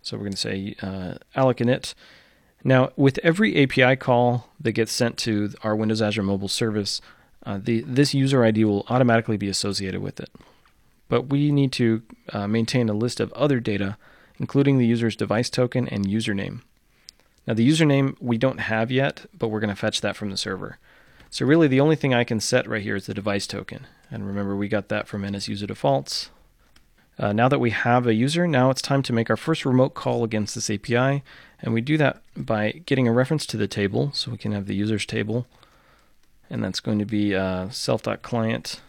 So 0.00 0.16
we're 0.16 0.24
going 0.24 0.32
to 0.32 0.38
say 0.38 0.74
uh, 0.80 1.14
alloc 1.36 1.56
init. 1.56 1.92
Now 2.64 2.90
with 2.96 3.18
every 3.22 3.62
API 3.62 3.96
call 3.96 4.48
that 4.60 4.72
gets 4.72 4.92
sent 4.92 5.16
to 5.18 5.52
our 5.62 5.76
Windows 5.76 6.02
Azure 6.02 6.22
mobile 6.22 6.48
service, 6.48 7.00
uh, 7.46 7.58
the, 7.62 7.82
this 7.82 8.14
user 8.14 8.44
ID 8.44 8.64
will 8.64 8.84
automatically 8.88 9.36
be 9.36 9.48
associated 9.48 10.02
with 10.02 10.20
it 10.20 10.30
but 11.08 11.28
we 11.28 11.50
need 11.50 11.72
to 11.72 12.02
uh, 12.32 12.46
maintain 12.46 12.88
a 12.88 12.94
list 12.94 13.20
of 13.20 13.32
other 13.32 13.60
data, 13.60 13.96
including 14.38 14.78
the 14.78 14.86
user's 14.86 15.16
device 15.16 15.50
token 15.50 15.88
and 15.88 16.06
username. 16.06 16.60
Now, 17.46 17.54
the 17.54 17.68
username 17.68 18.14
we 18.20 18.36
don't 18.36 18.60
have 18.60 18.90
yet, 18.90 19.26
but 19.36 19.48
we're 19.48 19.60
going 19.60 19.70
to 19.70 19.76
fetch 19.76 20.02
that 20.02 20.16
from 20.16 20.30
the 20.30 20.36
server. 20.36 20.78
So, 21.30 21.46
really, 21.46 21.68
the 21.68 21.80
only 21.80 21.96
thing 21.96 22.14
I 22.14 22.24
can 22.24 22.40
set 22.40 22.68
right 22.68 22.82
here 22.82 22.96
is 22.96 23.06
the 23.06 23.14
device 23.14 23.46
token. 23.46 23.86
And 24.10 24.26
remember, 24.26 24.54
we 24.54 24.68
got 24.68 24.88
that 24.88 25.08
from 25.08 25.22
NSUser 25.22 25.66
defaults. 25.66 26.30
Uh, 27.18 27.32
now 27.32 27.48
that 27.48 27.58
we 27.58 27.70
have 27.70 28.06
a 28.06 28.14
user, 28.14 28.46
now 28.46 28.70
it's 28.70 28.82
time 28.82 29.02
to 29.02 29.12
make 29.12 29.28
our 29.28 29.36
first 29.36 29.64
remote 29.64 29.94
call 29.94 30.22
against 30.22 30.54
this 30.54 30.70
API. 30.70 31.22
And 31.60 31.74
we 31.74 31.80
do 31.80 31.96
that 31.98 32.22
by 32.36 32.82
getting 32.86 33.08
a 33.08 33.12
reference 33.12 33.44
to 33.46 33.56
the 33.56 33.66
table. 33.66 34.12
So 34.12 34.30
we 34.30 34.38
can 34.38 34.52
have 34.52 34.66
the 34.66 34.74
users 34.74 35.04
table. 35.04 35.46
And 36.48 36.62
that's 36.62 36.80
going 36.80 36.98
to 37.00 37.04
be 37.04 37.34
uh, 37.34 37.70
self.client 37.70 38.80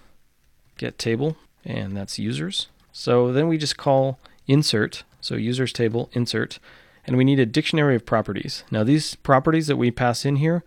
get 0.77 0.97
table 0.97 1.35
and 1.63 1.95
that's 1.95 2.17
users. 2.17 2.67
So 2.91 3.31
then 3.31 3.47
we 3.47 3.57
just 3.57 3.77
call 3.77 4.17
insert, 4.47 5.03
so 5.21 5.35
users 5.35 5.71
table 5.71 6.09
insert, 6.13 6.57
and 7.05 7.17
we 7.17 7.23
need 7.23 7.39
a 7.39 7.45
dictionary 7.45 7.95
of 7.95 8.05
properties. 8.05 8.63
Now 8.71 8.83
these 8.83 9.15
properties 9.15 9.67
that 9.67 9.75
we 9.77 9.91
pass 9.91 10.25
in 10.25 10.37
here 10.37 10.63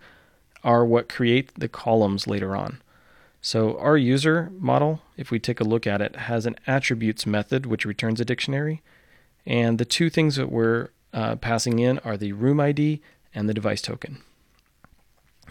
are 0.63 0.85
what 0.85 1.09
create 1.09 1.51
the 1.55 1.67
columns 1.67 2.27
later 2.27 2.55
on. 2.55 2.81
So 3.45 3.77
our 3.77 3.97
user 3.97 4.53
model, 4.57 5.01
if 5.17 5.29
we 5.29 5.37
take 5.37 5.59
a 5.59 5.65
look 5.65 5.85
at 5.85 6.01
it, 6.01 6.15
has 6.15 6.45
an 6.45 6.55
attributes 6.65 7.25
method 7.25 7.65
which 7.65 7.85
returns 7.85 8.21
a 8.21 8.25
dictionary. 8.25 8.81
And 9.45 9.77
the 9.77 9.85
two 9.85 10.09
things 10.09 10.37
that 10.37 10.49
we're 10.49 10.91
uh, 11.13 11.35
passing 11.35 11.79
in 11.79 11.99
are 11.99 12.15
the 12.15 12.31
room 12.31 12.61
ID 12.61 13.01
and 13.35 13.49
the 13.49 13.53
device 13.53 13.81
token. 13.81 14.21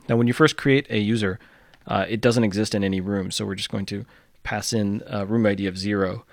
Now 0.08 0.16
when 0.16 0.26
you 0.26 0.32
first 0.32 0.56
create 0.56 0.87
a 0.88 1.00
user, 1.00 1.38
uh, 1.87 2.06
it 2.08 2.22
doesn't 2.22 2.44
exist 2.44 2.75
in 2.75 2.82
any 2.82 3.02
room, 3.02 3.30
so 3.30 3.44
we're 3.44 3.56
just 3.56 3.70
going 3.70 3.87
to 3.87 4.06
pass 4.42 4.72
in 4.72 5.02
a 5.06 5.26
room 5.26 5.44
ID 5.44 5.66
of 5.66 5.76
zero. 5.76 6.25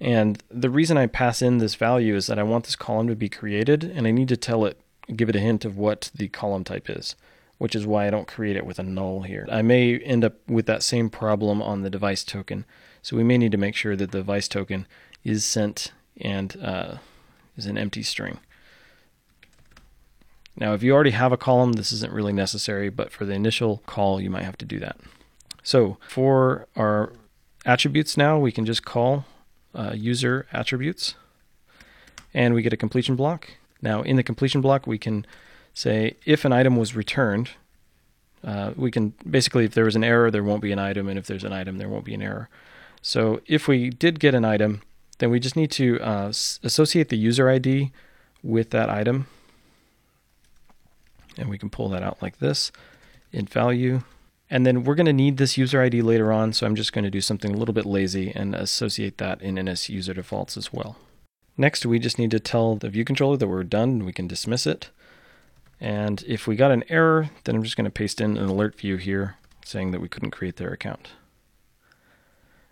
And 0.00 0.42
the 0.50 0.70
reason 0.70 0.96
I 0.96 1.08
pass 1.08 1.42
in 1.42 1.58
this 1.58 1.74
value 1.74 2.16
is 2.16 2.26
that 2.28 2.38
I 2.38 2.42
want 2.42 2.64
this 2.64 2.76
column 2.76 3.08
to 3.08 3.14
be 3.14 3.28
created 3.28 3.84
and 3.84 4.06
I 4.06 4.12
need 4.12 4.28
to 4.28 4.36
tell 4.38 4.64
it, 4.64 4.80
give 5.14 5.28
it 5.28 5.36
a 5.36 5.40
hint 5.40 5.66
of 5.66 5.76
what 5.76 6.10
the 6.14 6.28
column 6.28 6.64
type 6.64 6.88
is. 6.88 7.16
Which 7.58 7.74
is 7.74 7.86
why 7.86 8.06
I 8.06 8.10
don't 8.10 8.28
create 8.28 8.56
it 8.56 8.66
with 8.66 8.78
a 8.78 8.82
null 8.82 9.22
here. 9.22 9.46
I 9.50 9.62
may 9.62 9.98
end 9.98 10.24
up 10.24 10.34
with 10.48 10.66
that 10.66 10.82
same 10.82 11.08
problem 11.10 11.62
on 11.62 11.82
the 11.82 11.90
device 11.90 12.24
token. 12.24 12.64
So 13.02 13.16
we 13.16 13.24
may 13.24 13.38
need 13.38 13.52
to 13.52 13.58
make 13.58 13.74
sure 13.74 13.96
that 13.96 14.10
the 14.10 14.18
device 14.18 14.48
token 14.48 14.86
is 15.24 15.44
sent 15.44 15.92
and 16.20 16.56
uh, 16.62 16.96
is 17.56 17.66
an 17.66 17.78
empty 17.78 18.02
string. 18.02 18.38
Now, 20.58 20.72
if 20.72 20.82
you 20.82 20.92
already 20.92 21.10
have 21.10 21.32
a 21.32 21.36
column, 21.36 21.74
this 21.74 21.92
isn't 21.92 22.12
really 22.12 22.32
necessary, 22.32 22.88
but 22.88 23.12
for 23.12 23.26
the 23.26 23.34
initial 23.34 23.82
call, 23.86 24.20
you 24.20 24.30
might 24.30 24.44
have 24.44 24.56
to 24.58 24.64
do 24.64 24.78
that. 24.80 24.96
So 25.62 25.98
for 26.08 26.66
our 26.76 27.12
attributes 27.66 28.16
now, 28.16 28.38
we 28.38 28.52
can 28.52 28.64
just 28.64 28.84
call 28.84 29.24
uh, 29.74 29.92
user 29.94 30.46
attributes 30.52 31.14
and 32.32 32.54
we 32.54 32.62
get 32.62 32.72
a 32.72 32.76
completion 32.76 33.16
block. 33.16 33.50
Now 33.82 34.02
in 34.02 34.16
the 34.16 34.22
completion 34.22 34.60
block, 34.60 34.86
we 34.86 34.98
can 34.98 35.26
say 35.76 36.16
if 36.24 36.44
an 36.44 36.52
item 36.52 36.76
was 36.76 36.96
returned, 36.96 37.50
uh, 38.42 38.72
we 38.76 38.90
can 38.90 39.12
basically, 39.28 39.64
if 39.66 39.74
there 39.74 39.84
was 39.84 39.94
an 39.94 40.02
error, 40.02 40.30
there 40.30 40.42
won't 40.42 40.62
be 40.62 40.72
an 40.72 40.78
item, 40.78 41.08
and 41.08 41.18
if 41.18 41.26
there's 41.26 41.44
an 41.44 41.52
item, 41.52 41.76
there 41.78 41.88
won't 41.88 42.04
be 42.04 42.14
an 42.14 42.22
error. 42.22 42.48
So 43.02 43.40
if 43.46 43.68
we 43.68 43.90
did 43.90 44.18
get 44.18 44.34
an 44.34 44.44
item, 44.44 44.80
then 45.18 45.30
we 45.30 45.38
just 45.38 45.54
need 45.54 45.70
to 45.72 46.00
uh, 46.00 46.28
associate 46.28 47.10
the 47.10 47.18
user 47.18 47.50
ID 47.50 47.92
with 48.42 48.70
that 48.70 48.88
item. 48.88 49.26
And 51.36 51.50
we 51.50 51.58
can 51.58 51.68
pull 51.68 51.90
that 51.90 52.02
out 52.02 52.22
like 52.22 52.38
this 52.38 52.72
in 53.30 53.46
value. 53.46 54.02
And 54.48 54.64
then 54.64 54.84
we're 54.84 54.94
going 54.94 55.06
to 55.06 55.12
need 55.12 55.36
this 55.36 55.58
user 55.58 55.82
ID 55.82 56.00
later 56.00 56.32
on, 56.32 56.52
so 56.52 56.66
I'm 56.66 56.76
just 56.76 56.92
going 56.92 57.04
to 57.04 57.10
do 57.10 57.20
something 57.20 57.52
a 57.52 57.56
little 57.56 57.74
bit 57.74 57.84
lazy 57.84 58.32
and 58.34 58.54
associate 58.54 59.18
that 59.18 59.42
in 59.42 59.56
NS 59.56 59.90
user 59.90 60.14
defaults 60.14 60.56
as 60.56 60.72
well. 60.72 60.96
Next, 61.58 61.84
we 61.84 61.98
just 61.98 62.18
need 62.18 62.30
to 62.30 62.40
tell 62.40 62.76
the 62.76 62.88
view 62.88 63.04
controller 63.04 63.36
that 63.36 63.48
we're 63.48 63.64
done 63.64 63.90
and 63.90 64.06
we 64.06 64.12
can 64.12 64.26
dismiss 64.26 64.66
it. 64.66 64.90
And 65.80 66.24
if 66.26 66.46
we 66.46 66.56
got 66.56 66.70
an 66.70 66.84
error, 66.88 67.30
then 67.44 67.54
I'm 67.54 67.62
just 67.62 67.76
going 67.76 67.84
to 67.84 67.90
paste 67.90 68.20
in 68.20 68.36
an 68.36 68.48
alert 68.48 68.78
view 68.78 68.96
here 68.96 69.36
saying 69.64 69.90
that 69.90 70.00
we 70.00 70.08
couldn't 70.08 70.30
create 70.30 70.56
their 70.56 70.72
account. 70.72 71.10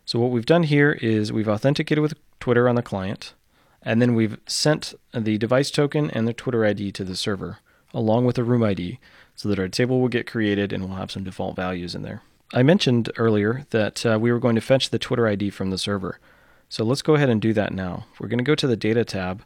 So 0.05 0.19
what 0.19 0.31
we've 0.31 0.47
done 0.47 0.65
here 0.65 0.93
is 0.93 1.33
we've 1.33 1.49
authenticated 1.49 2.01
with 2.01 2.15
Twitter 2.39 2.69
on 2.69 2.77
the 2.77 2.83
client, 2.83 3.35
and 3.83 4.01
then 4.01 4.15
we've 4.15 4.39
sent 4.47 4.95
the 5.13 5.39
device 5.39 5.71
token 5.71 6.11
and 6.11 6.29
the 6.29 6.33
Twitter 6.33 6.65
ID 6.65 6.93
to 6.93 7.05
the 7.05 7.17
server, 7.17 7.59
along 7.93 8.25
with 8.25 8.39
a 8.39 8.45
room 8.45 8.63
ID, 8.63 8.99
so 9.35 9.49
that 9.49 9.59
our 9.59 9.69
table 9.69 10.01
will 10.01 10.09
get 10.09 10.27
created 10.27 10.73
and 10.73 10.85
we'll 10.85 10.97
have 10.97 11.11
some 11.11 11.25
default 11.25 11.57
values 11.57 11.95
in 11.95 12.03
there. 12.03 12.23
I 12.53 12.63
mentioned 12.63 13.11
earlier 13.17 13.67
that 13.71 14.07
uh, 14.07 14.19
we 14.21 14.31
were 14.31 14.39
going 14.39 14.55
to 14.55 14.61
fetch 14.61 14.91
the 14.91 14.99
Twitter 14.99 15.27
ID 15.27 15.51
from 15.51 15.71
the 15.71 15.79
server. 15.79 16.21
So 16.69 16.85
let's 16.85 17.03
go 17.03 17.15
ahead 17.15 17.31
and 17.31 17.41
do 17.41 17.53
that 17.55 17.73
now. 17.73 18.07
We're 18.19 18.29
going 18.29 18.39
to 18.39 18.45
go 18.45 18.55
to 18.55 18.67
the 18.67 18.77
Data 18.77 19.05
tab, 19.05 19.43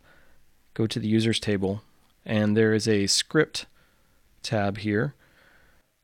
go 0.75 0.87
to 0.87 0.99
the 0.99 1.09
Users 1.09 1.41
table, 1.41 1.83
and 2.29 2.55
there 2.57 2.75
is 2.75 2.87
a 2.87 3.07
Script 3.07 3.67
tab 4.43 4.79
here. 4.79 5.15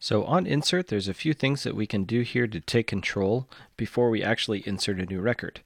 So 0.01 0.25
on 0.25 0.47
Insert, 0.47 0.89
there's 0.89 1.09
a 1.09 1.15
few 1.15 1.35
things 1.35 1.63
that 1.63 1.77
we 1.77 1.87
can 1.87 2.05
do 2.05 2.23
here 2.23 2.47
to 2.47 2.61
take 2.61 2.87
control 2.87 3.47
before 3.77 4.11
we 4.11 4.23
actually 4.23 4.67
insert 4.67 4.99
a 4.99 5.07
new 5.07 5.21
record. 5.21 5.61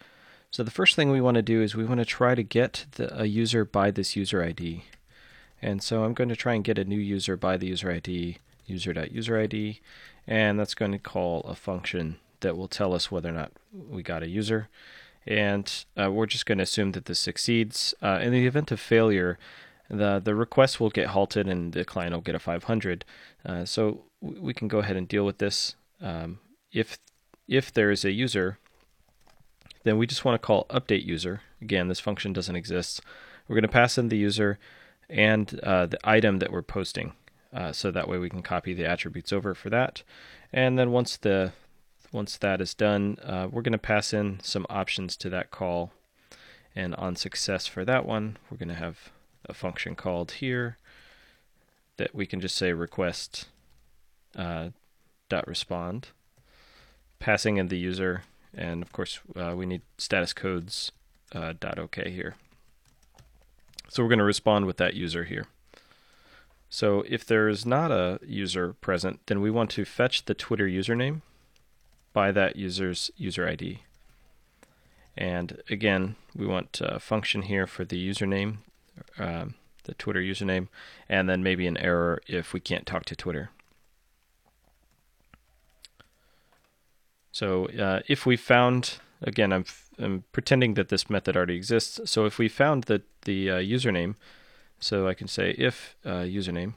So 0.50 0.62
the 0.62 0.70
first 0.70 0.96
thing 0.96 1.10
we 1.10 1.20
want 1.20 1.36
to 1.36 1.42
do 1.42 1.62
is 1.62 1.74
we 1.74 1.84
want 1.84 2.00
to 2.00 2.04
try 2.04 2.34
to 2.34 2.42
get 2.42 2.86
the, 2.92 3.22
a 3.22 3.26
user 3.26 3.64
by 3.64 3.90
this 3.90 4.16
user 4.16 4.42
ID. 4.42 4.84
And 5.62 5.82
so 5.82 6.04
I'm 6.04 6.14
going 6.14 6.28
to 6.28 6.36
try 6.36 6.54
and 6.54 6.64
get 6.64 6.78
a 6.78 6.84
new 6.84 6.98
user 6.98 7.36
by 7.36 7.56
the 7.56 7.66
user 7.68 7.90
ID, 7.90 8.38
user.userid, 8.66 9.80
and 10.26 10.58
that's 10.58 10.74
going 10.74 10.92
to 10.92 10.98
call 10.98 11.40
a 11.40 11.54
function 11.54 12.16
that 12.40 12.56
will 12.56 12.68
tell 12.68 12.94
us 12.94 13.10
whether 13.10 13.28
or 13.28 13.32
not 13.32 13.52
we 13.72 14.02
got 14.02 14.22
a 14.22 14.28
user. 14.28 14.68
And 15.26 15.84
uh, 16.00 16.10
we're 16.10 16.26
just 16.26 16.46
going 16.46 16.58
to 16.58 16.64
assume 16.64 16.92
that 16.92 17.04
this 17.04 17.18
succeeds. 17.18 17.94
Uh, 18.00 18.20
in 18.22 18.32
the 18.32 18.46
event 18.46 18.70
of 18.70 18.80
failure, 18.80 19.38
the, 19.88 20.21
the 20.23 20.35
request 20.35 20.80
will 20.80 20.90
get 20.90 21.09
halted 21.09 21.49
and 21.49 21.73
the 21.73 21.85
client 21.85 22.14
will 22.14 22.21
get 22.21 22.35
a 22.35 22.38
500. 22.38 23.04
Uh, 23.45 23.64
so 23.64 24.04
we 24.21 24.52
can 24.52 24.68
go 24.68 24.78
ahead 24.78 24.97
and 24.97 25.09
deal 25.09 25.25
with 25.25 25.38
this. 25.38 25.75
Um, 26.00 26.40
if, 26.73 26.99
if 27.47 27.73
there 27.73 27.90
is 27.90 28.04
a 28.04 28.12
user, 28.12 28.59
then 29.85 29.99
we 29.99 30.07
just 30.07 30.25
want 30.25 30.40
to 30.40 30.47
call 30.47 30.66
update 30.71 31.04
user. 31.04 31.42
Again, 31.62 31.88
this 31.88 32.00
function 32.00 32.33
doesn't 32.33 32.57
exist. 32.57 33.00
We're 33.47 33.54
going 33.54 33.62
to 33.62 33.68
pass 33.68 33.97
in 33.97 34.09
the 34.09 34.18
user 34.18 34.59
and 35.09 35.59
uh, 35.62 35.87
the 35.87 35.99
item 36.04 36.38
that 36.38 36.52
we're 36.52 36.62
posting. 36.62 37.14
Uh, 37.52 37.73
so 37.73 37.90
that 37.90 38.09
way 38.09 38.18
we 38.18 38.28
can 38.28 38.42
copy 38.42 38.75
the 38.75 38.85
attributes 38.85 39.33
over 39.33 39.54
for 39.54 39.71
that. 39.71 40.02
And 40.52 40.78
then 40.78 40.90
once 40.90 41.16
the 41.16 41.52
once 42.12 42.38
that 42.38 42.61
is 42.61 42.75
done, 42.75 43.18
uh, 43.23 43.49
we're 43.50 43.62
going 43.62 43.73
to 43.73 43.78
pass 43.78 44.12
in 44.12 44.40
some 44.42 44.66
options 44.71 45.16
to 45.18 45.28
that 45.30 45.50
call. 45.50 45.92
And 46.75 46.95
on 46.95 47.16
success 47.16 47.66
for 47.66 47.85
that 47.85 48.07
one, 48.07 48.38
we're 48.50 48.57
going 48.57 48.68
to 48.68 48.75
have 48.75 49.11
a 49.47 49.54
function 49.54 49.95
called 49.95 50.33
here 50.33 50.76
that 51.97 52.14
we 52.14 52.26
can 52.26 52.40
just 52.40 52.57
say 52.57 52.73
request 52.73 53.49
uh, 54.37 54.71
dot 55.28 55.47
respond, 55.47 56.09
passing 57.18 57.57
in 57.57 57.68
the 57.68 57.78
user, 57.78 58.23
and 58.54 58.83
of 58.83 58.92
course 58.92 59.21
uh, 59.37 59.54
we 59.57 59.66
need 59.66 59.83
status 59.99 60.33
codes 60.33 60.92
uh, 61.33 61.52
dot 61.59 61.78
OK 61.78 62.11
here. 62.11 62.37
So 63.88 64.02
we're 64.02 64.11
going 64.11 64.18
to 64.18 64.25
respond 64.25 64.66
with 64.66 64.76
that 64.76 64.95
user 64.95 65.25
here. 65.25 65.47
So 66.71 67.04
if 67.09 67.25
there 67.25 67.49
is 67.49 67.64
not 67.64 67.90
a 67.90 68.21
user 68.26 68.75
present, 68.75 69.21
then 69.26 69.40
we 69.40 69.50
want 69.50 69.71
to 69.71 69.85
fetch 69.85 70.26
the 70.26 70.35
Twitter 70.35 70.66
username 70.66 71.23
by 72.12 72.30
that 72.33 72.57
user's 72.57 73.11
user 73.16 73.49
ID. 73.49 73.80
And 75.16 75.62
again, 75.71 76.16
we 76.37 76.47
want 76.47 76.80
a 76.83 77.00
function 77.00 77.42
here 77.42 77.66
for 77.66 77.85
the 77.85 78.09
username, 78.09 78.59
um, 79.18 79.54
the 79.84 79.94
Twitter 79.94 80.20
username, 80.20 80.68
and 81.08 81.28
then 81.28 81.42
maybe 81.42 81.66
an 81.66 81.76
error 81.76 82.20
if 82.26 82.52
we 82.52 82.60
can't 82.60 82.86
talk 82.86 83.04
to 83.06 83.16
Twitter. 83.16 83.50
So 87.32 87.66
uh, 87.66 88.00
if 88.08 88.26
we 88.26 88.36
found 88.36 88.98
again, 89.22 89.52
I'm, 89.52 89.64
I'm 89.98 90.24
pretending 90.32 90.74
that 90.74 90.88
this 90.88 91.10
method 91.10 91.36
already 91.36 91.56
exists. 91.56 92.00
So 92.04 92.24
if 92.24 92.38
we 92.38 92.48
found 92.48 92.84
that 92.84 93.02
the 93.22 93.50
uh, 93.50 93.54
username, 93.56 94.14
so 94.80 95.08
I 95.08 95.14
can 95.14 95.28
say 95.28 95.50
if 95.58 95.96
uh, 96.04 96.22
username, 96.22 96.74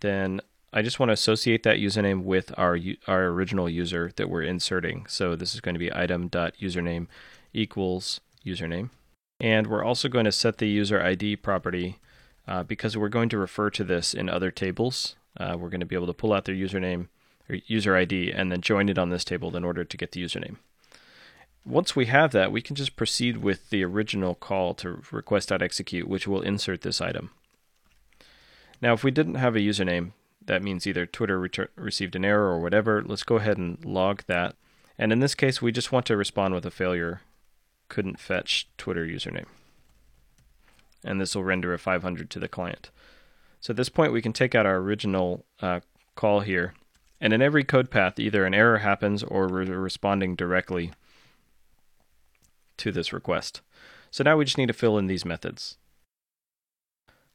then 0.00 0.40
I 0.72 0.82
just 0.82 1.00
want 1.00 1.08
to 1.08 1.14
associate 1.14 1.62
that 1.64 1.78
username 1.78 2.22
with 2.22 2.56
our 2.56 2.78
our 3.06 3.26
original 3.26 3.68
user 3.68 4.12
that 4.16 4.30
we're 4.30 4.42
inserting. 4.42 5.06
So 5.08 5.34
this 5.34 5.54
is 5.54 5.60
going 5.60 5.74
to 5.74 5.80
be 5.80 5.92
item.username 5.92 7.06
equals 7.52 8.20
username. 8.46 8.90
And 9.40 9.66
we're 9.66 9.84
also 9.84 10.08
going 10.08 10.24
to 10.24 10.32
set 10.32 10.58
the 10.58 10.68
user 10.68 11.00
ID 11.00 11.36
property 11.36 11.98
uh, 12.46 12.62
because 12.62 12.96
we're 12.96 13.08
going 13.08 13.28
to 13.28 13.38
refer 13.38 13.70
to 13.70 13.84
this 13.84 14.14
in 14.14 14.28
other 14.28 14.50
tables. 14.50 15.16
Uh, 15.36 15.56
we're 15.58 15.68
going 15.68 15.80
to 15.80 15.86
be 15.86 15.94
able 15.94 16.06
to 16.06 16.12
pull 16.12 16.32
out 16.32 16.44
their 16.44 16.54
username 16.54 17.06
or 17.48 17.56
user 17.66 17.96
ID 17.96 18.32
and 18.32 18.50
then 18.50 18.60
join 18.60 18.88
it 18.88 18.98
on 18.98 19.10
this 19.10 19.24
table 19.24 19.56
in 19.56 19.64
order 19.64 19.84
to 19.84 19.96
get 19.96 20.12
the 20.12 20.24
username 20.24 20.56
once 21.68 21.94
we 21.94 22.06
have 22.06 22.32
that, 22.32 22.50
we 22.50 22.62
can 22.62 22.74
just 22.74 22.96
proceed 22.96 23.38
with 23.38 23.70
the 23.70 23.84
original 23.84 24.34
call 24.34 24.74
to 24.74 25.02
request.execute, 25.10 26.08
which 26.08 26.26
will 26.26 26.40
insert 26.40 26.80
this 26.80 27.00
item. 27.00 27.30
Now, 28.80 28.94
if 28.94 29.04
we 29.04 29.10
didn't 29.10 29.34
have 29.34 29.54
a 29.54 29.60
username, 29.60 30.12
that 30.44 30.62
means 30.62 30.86
either 30.86 31.04
Twitter 31.04 31.38
received 31.76 32.16
an 32.16 32.24
error 32.24 32.50
or 32.50 32.60
whatever. 32.60 33.02
Let's 33.04 33.22
go 33.22 33.36
ahead 33.36 33.58
and 33.58 33.84
log 33.84 34.22
that. 34.26 34.56
And 34.96 35.12
in 35.12 35.20
this 35.20 35.34
case, 35.34 35.60
we 35.60 35.70
just 35.70 35.92
want 35.92 36.06
to 36.06 36.16
respond 36.16 36.54
with 36.54 36.64
a 36.64 36.70
failure. 36.70 37.20
Couldn't 37.88 38.20
fetch 38.20 38.68
Twitter 38.76 39.06
username. 39.06 39.46
And 41.04 41.20
this 41.20 41.34
will 41.34 41.44
render 41.44 41.72
a 41.72 41.78
500 41.78 42.30
to 42.30 42.38
the 42.38 42.48
client. 42.48 42.90
So 43.60 43.72
at 43.72 43.76
this 43.76 43.88
point, 43.88 44.12
we 44.12 44.22
can 44.22 44.32
take 44.32 44.54
out 44.54 44.66
our 44.66 44.76
original 44.76 45.44
uh, 45.60 45.80
call 46.14 46.40
here. 46.40 46.74
And 47.20 47.32
in 47.32 47.42
every 47.42 47.64
code 47.64 47.90
path, 47.90 48.18
either 48.18 48.44
an 48.44 48.54
error 48.54 48.78
happens 48.78 49.22
or 49.22 49.48
we're 49.48 49.64
responding 49.64 50.36
directly 50.36 50.92
to 52.76 52.92
this 52.92 53.12
request. 53.12 53.60
So 54.10 54.24
now 54.24 54.36
we 54.36 54.44
just 54.44 54.58
need 54.58 54.68
to 54.68 54.72
fill 54.72 54.98
in 54.98 55.06
these 55.06 55.24
methods. 55.24 55.76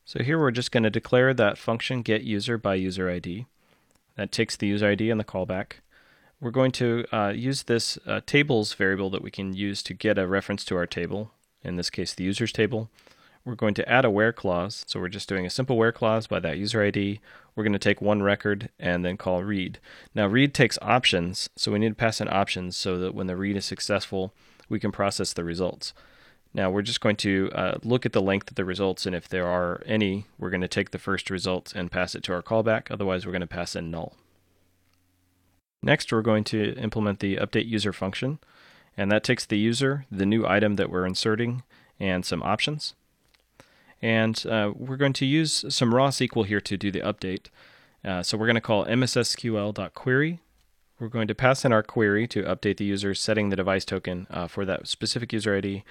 So 0.05 0.21
here 0.23 0.39
we're 0.39 0.51
just 0.51 0.71
going 0.71 0.83
to 0.83 0.89
declare 0.89 1.33
that 1.33 1.57
function 1.57 2.03
getUser 2.03 2.61
by 2.61 2.75
user 2.75 3.09
ID. 3.09 3.45
That 4.15 4.31
takes 4.31 4.55
the 4.55 4.67
user 4.67 4.89
ID 4.89 5.09
and 5.09 5.19
the 5.19 5.25
callback. 5.25 5.73
We're 6.43 6.51
going 6.51 6.73
to 6.73 7.05
uh, 7.13 7.29
use 7.29 7.63
this 7.63 7.97
uh, 8.05 8.19
tables 8.25 8.73
variable 8.73 9.09
that 9.11 9.21
we 9.21 9.31
can 9.31 9.53
use 9.53 9.81
to 9.83 9.93
get 9.93 10.17
a 10.17 10.27
reference 10.27 10.65
to 10.65 10.75
our 10.75 10.85
table, 10.85 11.31
in 11.61 11.77
this 11.77 11.89
case 11.89 12.13
the 12.13 12.25
users 12.25 12.51
table. 12.51 12.89
We're 13.45 13.55
going 13.55 13.73
to 13.75 13.89
add 13.89 14.03
a 14.03 14.11
where 14.11 14.33
clause, 14.33 14.83
so 14.85 14.99
we're 14.99 15.07
just 15.07 15.29
doing 15.29 15.45
a 15.45 15.49
simple 15.49 15.77
where 15.77 15.93
clause 15.93 16.27
by 16.27 16.41
that 16.41 16.57
user 16.57 16.83
ID. 16.83 17.21
We're 17.55 17.63
going 17.63 17.71
to 17.71 17.79
take 17.79 18.01
one 18.01 18.21
record 18.21 18.67
and 18.77 19.05
then 19.05 19.15
call 19.15 19.41
read. 19.41 19.79
Now 20.13 20.27
read 20.27 20.53
takes 20.53 20.77
options, 20.81 21.49
so 21.55 21.71
we 21.71 21.79
need 21.79 21.89
to 21.89 21.95
pass 21.95 22.19
in 22.19 22.27
options 22.27 22.75
so 22.75 22.99
that 22.99 23.15
when 23.15 23.27
the 23.27 23.37
read 23.37 23.55
is 23.55 23.63
successful, 23.63 24.33
we 24.67 24.81
can 24.81 24.91
process 24.91 25.31
the 25.31 25.45
results. 25.45 25.93
Now 26.53 26.69
we're 26.69 26.81
just 26.81 26.99
going 26.99 27.15
to 27.17 27.51
uh, 27.55 27.77
look 27.83 28.05
at 28.05 28.11
the 28.11 28.21
length 28.21 28.49
of 28.49 28.55
the 28.55 28.65
results, 28.65 29.05
and 29.05 29.15
if 29.15 29.29
there 29.29 29.47
are 29.47 29.81
any, 29.85 30.25
we're 30.37 30.49
going 30.49 30.59
to 30.59 30.67
take 30.67 30.91
the 30.91 30.99
first 30.99 31.29
result 31.29 31.71
and 31.73 31.89
pass 31.89 32.15
it 32.15 32.23
to 32.23 32.33
our 32.33 32.41
callback. 32.41 32.91
Otherwise, 32.91 33.25
we're 33.25 33.31
going 33.31 33.39
to 33.39 33.47
pass 33.47 33.77
in 33.77 33.89
null. 33.89 34.17
Next, 35.83 36.11
we're 36.13 36.21
going 36.21 36.45
to 36.45 36.73
implement 36.77 37.19
the 37.19 37.35
update 37.35 37.67
user 37.67 37.91
function, 37.91 38.39
and 38.95 39.11
that 39.11 39.23
takes 39.23 39.45
the 39.45 39.57
user, 39.57 40.05
the 40.09 40.25
new 40.25 40.47
item 40.47 40.77
that 40.77 40.89
we're 40.89 41.05
inserting, 41.05 41.63
and 41.99 42.25
some 42.25 42.41
options. 42.41 42.95
And 44.01 44.45
uh, 44.45 44.71
we're 44.73 44.97
going 44.97 45.13
to 45.13 45.25
use 45.25 45.65
some 45.67 45.93
raw 45.93 46.07
SQL 46.07 46.45
here 46.45 46.61
to 46.61 46.77
do 46.77 46.89
the 46.89 47.01
update. 47.01 47.47
Uh, 48.03 48.23
so 48.23 48.37
we're 48.37 48.47
going 48.47 48.55
to 48.55 48.61
call 48.61 48.85
mssql.query. 48.85 50.39
We're 50.99 51.07
going 51.09 51.27
to 51.27 51.35
pass 51.35 51.65
in 51.65 51.73
our 51.73 51.83
query 51.83 52.27
to 52.27 52.43
update 52.43 52.77
the 52.77 52.85
user, 52.85 53.13
setting 53.13 53.49
the 53.49 53.55
device 53.57 53.83
token 53.83 54.27
uh, 54.29 54.47
for 54.47 54.63
that 54.65 54.87
specific 54.87 55.33
user 55.33 55.57
ID. 55.57 55.83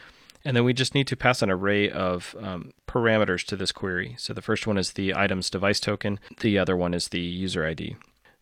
And 0.45 0.57
then 0.57 0.65
we 0.65 0.73
just 0.73 0.95
need 0.95 1.07
to 1.09 1.17
pass 1.17 1.43
an 1.43 1.51
array 1.51 1.91
of 1.91 2.35
um, 2.41 2.73
parameters 2.89 3.45
to 3.47 3.57
this 3.57 3.73
query. 3.73 4.15
So 4.19 4.33
the 4.33 4.43
first 4.43 4.67
one 4.67 4.79
is 4.79 4.93
the 4.93 5.15
item's 5.15 5.51
device 5.51 5.81
token, 5.81 6.19
the 6.41 6.59
other 6.59 6.77
one 6.77 6.95
is 6.95 7.09
the 7.09 7.21
user 7.21 7.67
ID. 7.67 7.97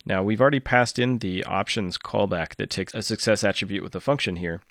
Now 0.05 0.23
we've 0.23 0.41
already 0.41 0.59
passed 0.59 0.97
in 0.97 1.19
the 1.19 1.43
options 1.43 1.97
callback 1.97 2.55
that 2.55 2.69
takes 2.69 2.93
a 2.93 3.01
success 3.01 3.43
attribute 3.43 3.83
with 3.83 3.95
a 3.95 3.99
function 3.99 4.37
here. 4.37 4.61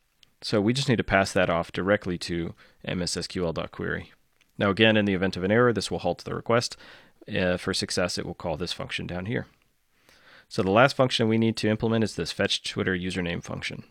So 0.43 0.61
we 0.61 0.73
just 0.73 0.89
need 0.89 0.97
to 0.97 1.05
pass 1.05 1.33
that 1.33 1.51
off 1.51 1.73
directly 1.73 2.19
to 2.19 2.55
mssql.query. 2.87 4.13
Now 4.59 4.71
again, 4.71 4.97
in 4.97 5.05
the 5.05 5.15
event 5.15 5.37
of 5.37 5.45
an 5.45 5.53
error, 5.53 5.73
this 5.73 5.91
will 5.91 6.01
halt 6.01 6.25
the 6.25 6.35
request. 6.35 6.77
Uh, 7.33 7.57
for 7.57 7.73
success, 7.75 8.19
it 8.19 8.27
will 8.27 8.35
call 8.35 8.57
this 8.57 8.73
function 8.73 9.07
down 9.07 9.27
here. 9.27 9.47
So 10.49 10.63
the 10.63 10.71
last 10.71 10.97
function 10.97 11.29
we 11.29 11.39
need 11.39 11.57
to 11.59 11.69
implement 11.69 12.03
is 12.03 12.17
this 12.17 12.33
fetch 12.33 12.65
Twitter 12.69 12.97
username 12.97 13.43
function. 13.43 13.85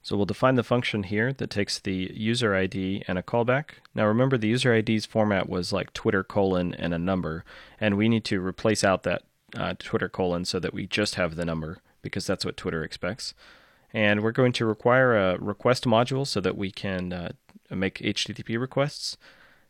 So 0.00 0.16
we'll 0.16 0.26
define 0.26 0.56
the 0.56 0.64
function 0.64 1.04
here 1.04 1.32
that 1.32 1.50
takes 1.50 1.78
the 1.78 2.10
user 2.12 2.54
ID 2.56 3.04
and 3.06 3.18
a 3.18 3.22
callback. 3.22 3.66
Now 3.94 4.06
remember 4.06 4.36
the 4.36 4.48
user 4.48 4.74
ID's 4.74 5.06
format 5.06 5.48
was 5.48 5.72
like 5.72 5.92
Twitter 5.92 6.24
colon 6.24 6.74
and 6.74 6.94
a 6.94 6.98
number, 6.98 7.44
and 7.78 7.96
we 7.96 8.08
need 8.08 8.24
to 8.24 8.40
replace 8.40 8.82
out 8.82 9.04
that 9.04 9.22
uh, 9.56 9.74
Twitter 9.78 10.08
colon 10.08 10.44
so 10.44 10.58
that 10.58 10.74
we 10.74 10.86
just 10.86 11.16
have 11.16 11.36
the 11.36 11.44
number 11.44 11.78
because 12.02 12.26
that's 12.26 12.44
what 12.44 12.56
Twitter 12.56 12.82
expects. 12.82 13.34
And 13.92 14.22
we're 14.22 14.32
going 14.32 14.52
to 14.54 14.66
require 14.66 15.16
a 15.16 15.38
request 15.38 15.84
module 15.84 16.26
so 16.26 16.40
that 16.40 16.56
we 16.56 16.70
can 16.70 17.12
uh, 17.12 17.32
make 17.70 17.98
HTTP 17.98 18.58
requests. 18.58 19.16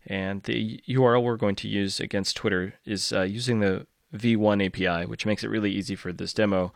And 0.06 0.42
the 0.44 0.80
URL 0.88 1.22
we're 1.22 1.36
going 1.36 1.56
to 1.56 1.68
use 1.68 2.00
against 2.00 2.36
Twitter 2.36 2.74
is 2.84 3.12
uh, 3.12 3.22
using 3.22 3.60
the 3.60 3.86
V1 4.14 4.66
API, 4.66 5.06
which 5.06 5.26
makes 5.26 5.44
it 5.44 5.48
really 5.48 5.72
easy 5.72 5.96
for 5.96 6.12
this 6.12 6.32
demo. 6.32 6.72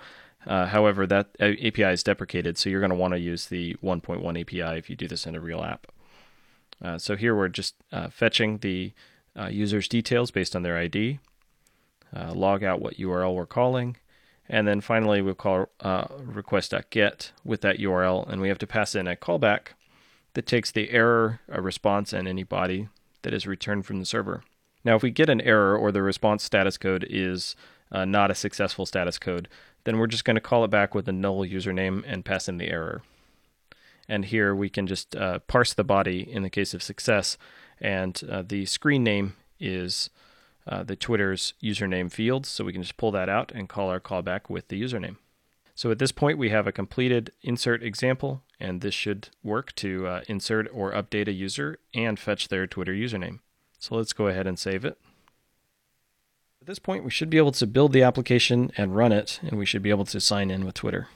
Uh, 0.47 0.67
however, 0.67 1.07
that 1.07 1.29
API 1.41 1.83
is 1.85 2.05
deprecated, 2.05 2.57
so 2.57 2.71
you're 2.71 2.81
going 2.81 2.91
to 2.91 2.97
want 2.97 3.15
to 3.15 3.19
use 3.19 3.47
the 3.47 3.75
1.1 3.83 4.41
API 4.41 4.79
if 4.79 4.89
you 4.89 4.95
do 4.95 5.09
this 5.09 5.27
in 5.27 5.35
a 5.35 5.41
real 5.41 5.63
app. 5.63 5.89
Uh, 6.83 6.99
so 6.99 7.17
here 7.17 7.35
we're 7.35 7.49
just 7.49 7.75
uh, 7.91 8.09
fetching 8.09 8.59
the 8.59 8.93
uh, 9.39 9.47
user's 9.47 9.89
details 9.89 10.31
based 10.31 10.55
on 10.55 10.63
their 10.63 10.79
ID, 10.79 11.19
uh, 12.17 12.33
log 12.33 12.65
out 12.65 12.81
what 12.81 12.97
URL 12.97 13.35
we're 13.35 13.47
calling, 13.47 13.97
and 14.49 14.67
then 14.67 14.81
finally 14.81 15.21
we'll 15.21 15.35
call 15.35 15.69
uh, 15.81 16.07
request.get 16.19 17.33
with 17.45 17.61
that 17.61 17.79
URL, 17.79 18.29
and 18.29 18.41
we 18.41 18.49
have 18.49 18.59
to 18.59 18.67
pass 18.67 18.95
in 18.95 19.07
a 19.07 19.17
callback 19.17 19.69
that 20.35 20.47
takes 20.47 20.71
the 20.71 20.91
error, 20.91 21.41
a 21.49 21.61
response, 21.61 22.13
and 22.13 22.29
any 22.29 22.43
body 22.43 22.89
that 23.23 23.35
is 23.35 23.47
returned 23.47 23.87
from 23.87 23.99
the 23.99 24.07
server. 24.07 24.45
Now, 24.85 24.95
if 24.95 25.03
we 25.03 25.11
get 25.11 25.29
an 25.29 25.41
error 25.41 25.77
or 25.77 25.91
the 25.91 26.03
response 26.03 26.45
status 26.45 26.79
code 26.79 27.07
is 27.09 27.57
uh, 27.91 28.05
not 28.05 28.31
a 28.31 28.35
successful 28.35 28.87
status 28.87 29.19
code, 29.19 29.49
then 29.85 29.99
we're 29.99 30.07
just 30.07 30.25
going 30.25 30.37
to 30.37 30.41
call 30.41 30.65
it 30.65 30.69
back 30.69 30.95
with 30.95 31.09
a 31.09 31.13
null 31.13 31.41
username 31.41 32.05
and 32.07 32.25
pass 32.25 32.49
in 32.49 32.59
the 32.59 32.69
error. 32.69 33.03
And 34.09 34.27
here 34.27 34.55
we 34.55 34.69
can 34.69 34.87
just 34.87 35.17
uh, 35.17 35.41
parse 35.41 35.75
the 35.75 35.85
body 35.85 36.21
in 36.21 36.43
the 36.43 36.51
case 36.51 36.75
of 36.75 36.83
success, 36.83 37.37
and 37.81 38.21
uh, 38.31 38.43
the 38.47 38.67
screen 38.67 39.03
name 39.03 39.35
is 39.59 40.11
uh, 40.67 40.83
the 40.83 40.97
Twitter's 40.97 41.55
username 41.63 42.11
field, 42.11 42.47
so 42.47 42.65
we 42.65 42.73
can 42.73 42.83
just 42.83 42.97
pull 42.97 43.13
that 43.13 43.29
out 43.29 43.53
and 43.55 43.69
call 43.69 43.89
our 43.89 44.01
callback 44.01 44.49
with 44.49 44.69
the 44.69 44.81
username. 44.81 45.17
So 45.75 45.91
at 45.91 45.99
this 45.99 46.13
point, 46.13 46.39
we 46.39 46.49
have 46.51 46.67
a 46.67 46.73
completed 46.73 47.33
insert 47.43 47.83
example, 47.83 48.43
and 48.59 48.81
this 48.81 48.95
should 48.95 49.29
work 49.43 49.75
to 49.77 50.07
uh, 50.07 50.21
insert 50.27 50.69
or 50.73 50.93
update 50.93 51.29
a 51.29 51.33
user 51.33 51.79
and 51.95 52.19
fetch 52.19 52.49
their 52.49 52.67
Twitter 52.67 52.93
username. 52.93 53.41
So 53.79 53.95
let's 53.95 54.15
go 54.15 54.27
ahead 54.27 54.47
and 54.47 54.59
save 54.59 54.85
it. 54.85 54.99
At 56.63 56.67
this 56.67 56.79
point, 56.79 57.05
we 57.05 57.11
should 57.11 57.31
be 57.31 57.37
able 57.37 57.53
to 57.53 57.67
build 57.67 57.93
the 57.93 58.03
application 58.03 58.73
and 58.77 58.97
run 58.97 59.13
it, 59.13 59.39
and 59.43 59.59
we 59.59 59.67
should 59.67 59.83
be 59.83 59.91
able 59.91 60.07
to 60.07 60.21
sign 60.21 60.51
in 60.51 60.65
with 60.65 60.75
Twitter. 60.75 61.09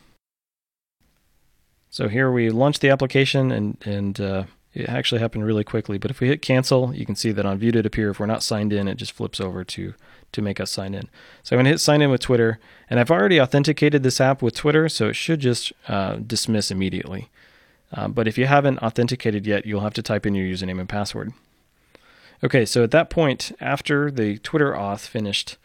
So 1.89 2.09
here 2.09 2.31
we 2.31 2.51
launch 2.51 2.79
the 2.79 2.91
application, 2.91 3.51
and, 3.51 3.77
and 3.85 4.21
uh, 4.21 4.45
it 4.73 4.89
actually 4.89 5.21
happened 5.21 5.45
really 5.45 5.65
quickly. 5.65 5.99
But 5.99 6.11
if 6.11 6.21
we 6.21 6.29
hit 6.29 6.43
cancel, 6.43 6.95
you 6.95 7.05
can 7.05 7.17
see 7.17 7.33
that 7.33 7.47
on 7.47 7.59
view 7.59 7.73
did 7.73 7.87
appear, 7.87 8.11
if 8.11 8.21
we're 8.21 8.27
not 8.27 8.43
signed 8.43 8.73
in, 8.73 8.87
it 8.87 8.97
just 8.97 9.13
flips 9.13 9.41
over 9.41 9.65
to, 9.65 9.95
to 10.33 10.43
make 10.43 10.61
us 10.61 10.71
sign 10.71 10.95
in. 10.95 11.09
So 11.43 11.55
I'm 11.55 11.59
going 11.59 11.65
to 11.65 11.71
hit 11.71 11.81
sign 11.81 12.03
in 12.03 12.11
with 12.11 12.21
Twitter, 12.21 12.61
and 12.89 13.01
I've 13.01 13.11
already 13.11 13.41
authenticated 13.41 14.03
this 14.03 14.21
app 14.21 14.43
with 14.43 14.55
Twitter, 14.55 14.89
so 14.89 15.09
it 15.09 15.17
should 15.17 15.41
just 15.41 15.73
uh, 15.89 16.17
dismiss 16.17 16.71
immediately. 16.71 17.31
Uh, 17.93 18.07
but 18.07 18.29
if 18.29 18.39
you 18.39 18.47
haven't 18.47 18.79
authenticated 18.79 19.47
yet, 19.47 19.67
you'll 19.67 19.81
have 19.81 19.95
to 19.95 20.03
type 20.03 20.25
in 20.25 20.35
your 20.35 20.47
username 20.47 20.79
and 20.79 20.89
password. 20.89 21.33
Okay, 22.43 22.65
so 22.65 22.85
at 22.85 22.93
that 22.93 23.11
point, 23.11 23.53
after 23.61 24.11
the 24.11 24.39
Twitter 24.39 24.73
auth 24.73 25.07
finished, 25.07 25.57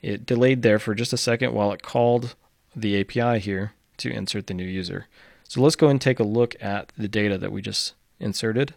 it 0.00 0.26
delayed 0.26 0.62
there 0.62 0.78
for 0.78 0.94
just 0.94 1.12
a 1.12 1.18
second 1.18 1.52
while 1.52 1.70
it 1.72 1.82
called 1.82 2.34
the 2.74 2.98
API 3.00 3.38
here 3.38 3.72
to 3.98 4.10
insert 4.10 4.46
the 4.46 4.54
new 4.54 4.64
user. 4.64 5.06
So 5.44 5.60
let's 5.60 5.76
go 5.76 5.88
and 5.88 6.00
take 6.00 6.18
a 6.18 6.24
look 6.24 6.56
at 6.60 6.92
the 6.96 7.06
data 7.06 7.38
that 7.38 7.52
we 7.52 7.62
just 7.62 7.94
inserted. 8.24 8.74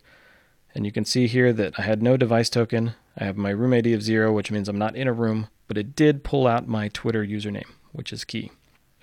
And 0.75 0.85
you 0.85 0.91
can 0.91 1.05
see 1.05 1.27
here 1.27 1.51
that 1.53 1.79
I 1.79 1.81
had 1.83 2.03
no 2.03 2.17
device 2.17 2.49
token. 2.49 2.93
I 3.17 3.23
have 3.23 3.37
my 3.37 3.49
room 3.49 3.73
ID 3.73 3.93
of 3.93 4.03
zero, 4.03 4.31
which 4.31 4.51
means 4.51 4.69
I'm 4.69 4.77
not 4.77 4.95
in 4.95 5.07
a 5.07 5.13
room, 5.13 5.47
but 5.67 5.77
it 5.77 5.95
did 5.95 6.23
pull 6.23 6.45
out 6.45 6.67
my 6.67 6.89
Twitter 6.89 7.25
username, 7.25 7.71
which 7.91 8.13
is 8.13 8.23
key. 8.23 8.51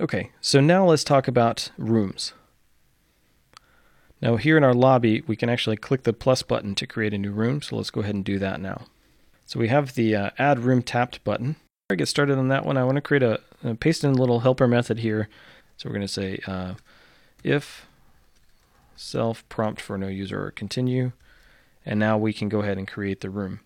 Okay, 0.00 0.30
so 0.40 0.60
now 0.60 0.84
let's 0.84 1.04
talk 1.04 1.26
about 1.26 1.70
rooms. 1.76 2.32
Now 4.20 4.36
here 4.36 4.56
in 4.56 4.64
our 4.64 4.74
lobby, 4.74 5.22
we 5.26 5.36
can 5.36 5.48
actually 5.48 5.76
click 5.76 6.04
the 6.04 6.12
plus 6.12 6.42
button 6.42 6.74
to 6.76 6.86
create 6.86 7.12
a 7.12 7.18
new 7.18 7.32
room. 7.32 7.60
So 7.60 7.76
let's 7.76 7.90
go 7.90 8.00
ahead 8.00 8.14
and 8.14 8.24
do 8.24 8.38
that 8.38 8.60
now. 8.60 8.86
So 9.44 9.60
we 9.60 9.68
have 9.68 9.94
the 9.94 10.16
uh, 10.16 10.30
add 10.38 10.60
room 10.60 10.82
tapped 10.82 11.22
button. 11.24 11.56
Before 11.88 11.94
I 11.94 11.96
get 11.96 12.08
started 12.08 12.38
on 12.38 12.48
that 12.48 12.64
one, 12.64 12.76
I 12.76 12.84
want 12.84 12.96
to 12.96 13.02
create 13.02 13.22
a, 13.22 13.40
a 13.62 13.74
paste 13.74 14.04
in 14.04 14.10
a 14.12 14.14
little 14.14 14.40
helper 14.40 14.66
method 14.66 15.00
here. 15.00 15.28
So 15.76 15.88
we're 15.88 15.96
going 15.96 16.06
to 16.06 16.12
say 16.12 16.40
uh, 16.46 16.74
if 17.42 17.86
self 18.96 19.48
prompt 19.48 19.80
for 19.80 19.98
no 19.98 20.08
user 20.08 20.44
or 20.44 20.50
continue. 20.50 21.12
And 21.86 22.00
now 22.00 22.16
we 22.16 22.32
can 22.32 22.48
go 22.48 22.60
ahead 22.60 22.78
and 22.78 22.88
create 22.88 23.20
the 23.20 23.30
room. 23.30 23.60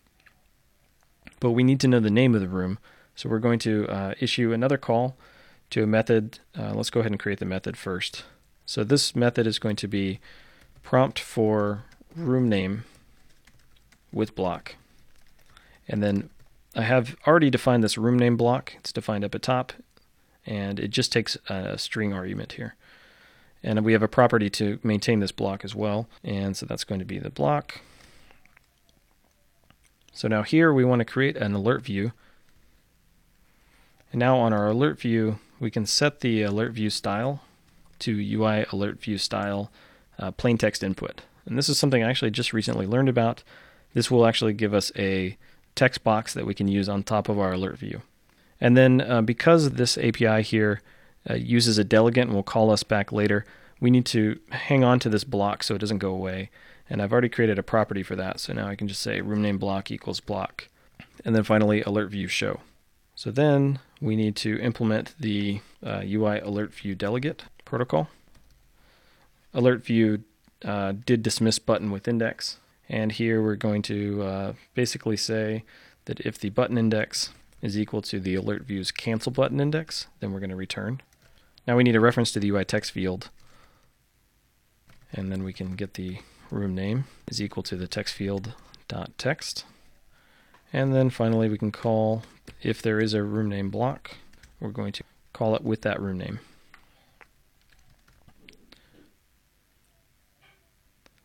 But 1.41 1.53
we 1.53 1.63
need 1.63 1.81
to 1.81 1.89
know 1.89 2.01
the 2.01 2.11
name 2.11 2.35
of 2.35 2.41
the 2.41 2.49
room. 2.49 2.79
So 3.15 3.29
we're 3.29 3.39
going 3.39 3.61
to 3.61 3.87
uh, 3.89 4.15
issue 4.21 4.53
another 4.53 4.77
call 4.77 5.17
to 5.71 5.83
a 5.83 5.87
method. 5.87 6.41
Uh, 6.59 6.73
let's 6.75 6.91
go 6.91 7.01
ahead 7.01 7.13
and 7.13 7.21
create 7.21 7.39
the 7.39 7.45
method 7.45 7.77
first. 7.77 8.25
So 8.67 8.85
this 8.85 9.15
method 9.15 9.47
is 9.47 9.59
going 9.59 9.77
to 9.77 9.89
be 9.89 10.21
prompt 10.83 11.19
for 11.19 11.85
room 12.17 12.49
name 12.49 12.85
with 14.13 14.35
block. 14.35 14.77
And 15.87 16.03
then 16.03 16.31
I 16.75 16.83
have 16.83 17.17
already 17.27 17.51
defined 17.51 17.83
this 17.83 17.99
room 17.99 18.19
name 18.19 18.37
block. 18.37 18.75
It's 18.79 18.93
defined 18.93 19.25
up 19.25 19.35
at 19.35 19.43
top, 19.43 19.73
and 20.47 20.79
it 20.79 20.89
just 20.89 21.13
takes 21.13 21.37
a 21.49 21.79
string 21.79 22.13
argument 22.13 22.53
here. 22.53 22.75
And 23.63 23.85
we 23.85 23.93
have 23.93 24.03
a 24.03 24.09
property 24.09 24.49
to 24.51 24.79
maintain 24.83 25.21
this 25.21 25.33
block 25.33 25.65
as 25.65 25.75
well. 25.75 26.09
And 26.23 26.57
so 26.57 26.65
that's 26.67 26.85
going 26.85 27.01
to 27.01 27.05
be 27.05 27.19
the 27.19 27.31
block. 27.31 27.81
So 30.13 30.29
now 30.29 30.43
here 30.43 30.73
we 30.73 30.85
want 30.85 31.01
to 31.01 31.05
create 31.05 31.37
an 31.37 31.55
alert 31.55 31.83
view. 31.83 32.13
And 34.13 34.19
now 34.19 34.39
on 34.39 34.53
our 34.53 34.69
alert 34.69 34.99
view, 34.99 35.39
we 35.61 35.71
can 35.71 35.87
set 35.87 36.21
the 36.21 36.43
alert 36.43 36.73
view 36.73 36.91
style 36.91 37.43
to 38.01 38.13
UI 38.13 38.65
alert 38.73 39.01
view 39.01 39.19
style 39.19 39.71
uh, 40.19 40.31
plain 40.31 40.59
text 40.59 40.83
input. 40.83 41.23
And 41.47 41.57
this 41.57 41.69
is 41.69 41.79
something 41.79 42.03
I 42.03 42.11
actually 42.11 42.31
just 42.31 42.53
recently 42.53 42.87
learned 42.87 43.09
about. 43.09 43.43
This 43.95 44.11
will 44.11 44.27
actually 44.27 44.53
give 44.53 44.75
us 44.75 44.93
a 44.97 45.37
text 45.75 46.05
box 46.05 46.35
that 46.35 46.47
we 46.47 46.55
can 46.55 46.69
use 46.69 46.89
on 46.89 47.03
top 47.03 47.29
of 47.29 47.39
our 47.39 47.53
alert 47.53 47.79
view. 47.79 48.03
And 48.61 48.77
then 48.77 49.01
uh, 49.01 49.23
because 49.23 49.71
this 49.71 49.97
API 49.99 50.43
here 50.43 50.83
uh, 51.29 51.35
uses 51.35 51.79
a 51.79 51.85
delegate 51.85 52.27
and 52.27 52.35
will 52.35 52.43
call 52.43 52.71
us 52.71 52.83
back 52.83 53.13
later, 53.13 53.45
we 53.81 53.91
need 53.91 54.07
to 54.07 54.39
hang 54.51 54.85
on 54.85 54.99
to 55.01 55.09
this 55.09 55.25
block 55.25 55.63
so 55.63 55.75
it 55.75 55.79
doesn't 55.79 55.99
go 55.99 56.11
away. 56.11 56.51
And 56.91 57.03
I've 57.03 57.13
already 57.13 57.29
created 57.29 57.59
a 57.59 57.63
property 57.63 58.03
for 58.03 58.17
that. 58.17 58.41
So 58.41 58.53
now 58.53 58.67
I 58.67 58.75
can 58.75 58.89
just 58.89 59.03
say 59.03 59.21
room 59.21 59.43
name 59.43 59.59
block 59.59 59.91
equals 59.91 60.21
block. 60.21 60.69
And 61.25 61.35
then 61.35 61.45
finally 61.45 61.83
alert 61.83 62.11
view 62.11 62.29
show. 62.29 62.61
So 63.15 63.31
then 63.31 63.81
we 64.01 64.17
need 64.17 64.37
to 64.37 64.59
implement 64.61 65.15
the 65.19 65.61
uh, 65.85 66.03
UI 66.05 66.39
alert 66.41 66.73
view 66.73 66.95
delegate 66.95 67.45
protocol 67.65 68.09
alert 69.55 69.85
view 69.85 70.23
uh, 70.65 70.93
did 71.05 71.23
dismiss 71.23 71.59
button 71.59 71.91
with 71.91 72.09
index. 72.09 72.59
And 72.89 73.13
here 73.13 73.43
we're 73.43 73.57
going 73.57 73.83
to 73.83 74.23
uh, 74.23 74.53
basically 74.75 75.17
say 75.17 75.65
that 76.07 76.21
if 76.21 76.39
the 76.39 76.51
button 76.51 76.79
index 76.79 77.31
is 77.61 77.79
equal 77.79 78.03
to 78.03 78.21
the 78.21 78.35
alert 78.35 78.63
view's 78.63 78.91
cancel 78.91 79.33
button 79.33 79.61
index, 79.61 80.07
then 80.21 80.33
we're 80.33 80.41
going 80.41 80.51
to 80.51 80.57
return. 80.57 81.01
Now 81.67 81.77
we 81.77 81.85
need 81.85 81.97
a 81.97 82.01
reference 82.01 82.33
to 82.33 82.41
the 82.41 82.51
UI 82.51 82.65
text 82.65 82.93
field. 82.93 83.31
And 85.13 85.33
then 85.33 85.43
we 85.43 85.53
can 85.53 85.75
get 85.75 85.95
the 85.95 86.19
room 86.51 86.75
name 86.75 87.05
is 87.27 87.43
equal 87.43 87.63
to 87.65 87.77
the 87.77 87.89
text 87.89 88.15
field 88.15 88.55
dot 88.89 89.11
text. 89.19 89.65
And 90.73 90.95
then 90.95 91.11
finally 91.11 91.49
we 91.49 91.59
can 91.59 91.73
call, 91.73 92.23
if 92.63 92.83
there 92.83 93.01
is 93.01 93.15
a 93.15 93.23
room 93.23 93.49
name 93.49 93.71
block, 93.71 94.17
we're 94.61 94.71
going 94.71 94.93
to 94.93 95.05
call 95.33 95.55
it 95.55 95.63
with 95.63 95.83
that 95.83 96.01
room 96.01 96.19
name. 96.19 96.41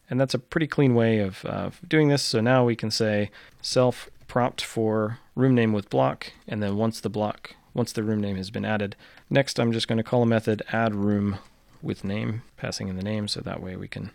And 0.09 0.19
that's 0.19 0.33
a 0.33 0.39
pretty 0.39 0.67
clean 0.67 0.93
way 0.93 1.19
of 1.19 1.43
uh, 1.45 1.71
doing 1.87 2.09
this. 2.09 2.21
So 2.21 2.39
now 2.39 2.65
we 2.65 2.75
can 2.75 2.91
say 2.91 3.31
self 3.61 4.09
prompt 4.27 4.61
for 4.61 5.19
room 5.35 5.55
name 5.55 5.73
with 5.73 5.89
block. 5.89 6.31
And 6.47 6.61
then 6.61 6.77
once 6.77 6.99
the 6.99 7.09
block 7.09 7.55
once 7.73 7.91
the 7.91 8.03
room 8.03 8.21
name 8.21 8.37
has 8.37 8.51
been 8.51 8.65
added. 8.65 8.95
Next, 9.29 9.59
I'm 9.59 9.71
just 9.71 9.87
going 9.87 9.97
to 9.97 10.03
call 10.03 10.23
a 10.23 10.27
method 10.27 10.61
add 10.71 10.93
room 10.93 11.37
with 11.81 12.03
name, 12.03 12.43
passing 12.55 12.87
in 12.87 12.95
the 12.95 13.03
name, 13.03 13.27
so 13.27 13.41
that 13.41 13.61
way 13.61 13.75
we 13.75 13.87
can 13.87 14.11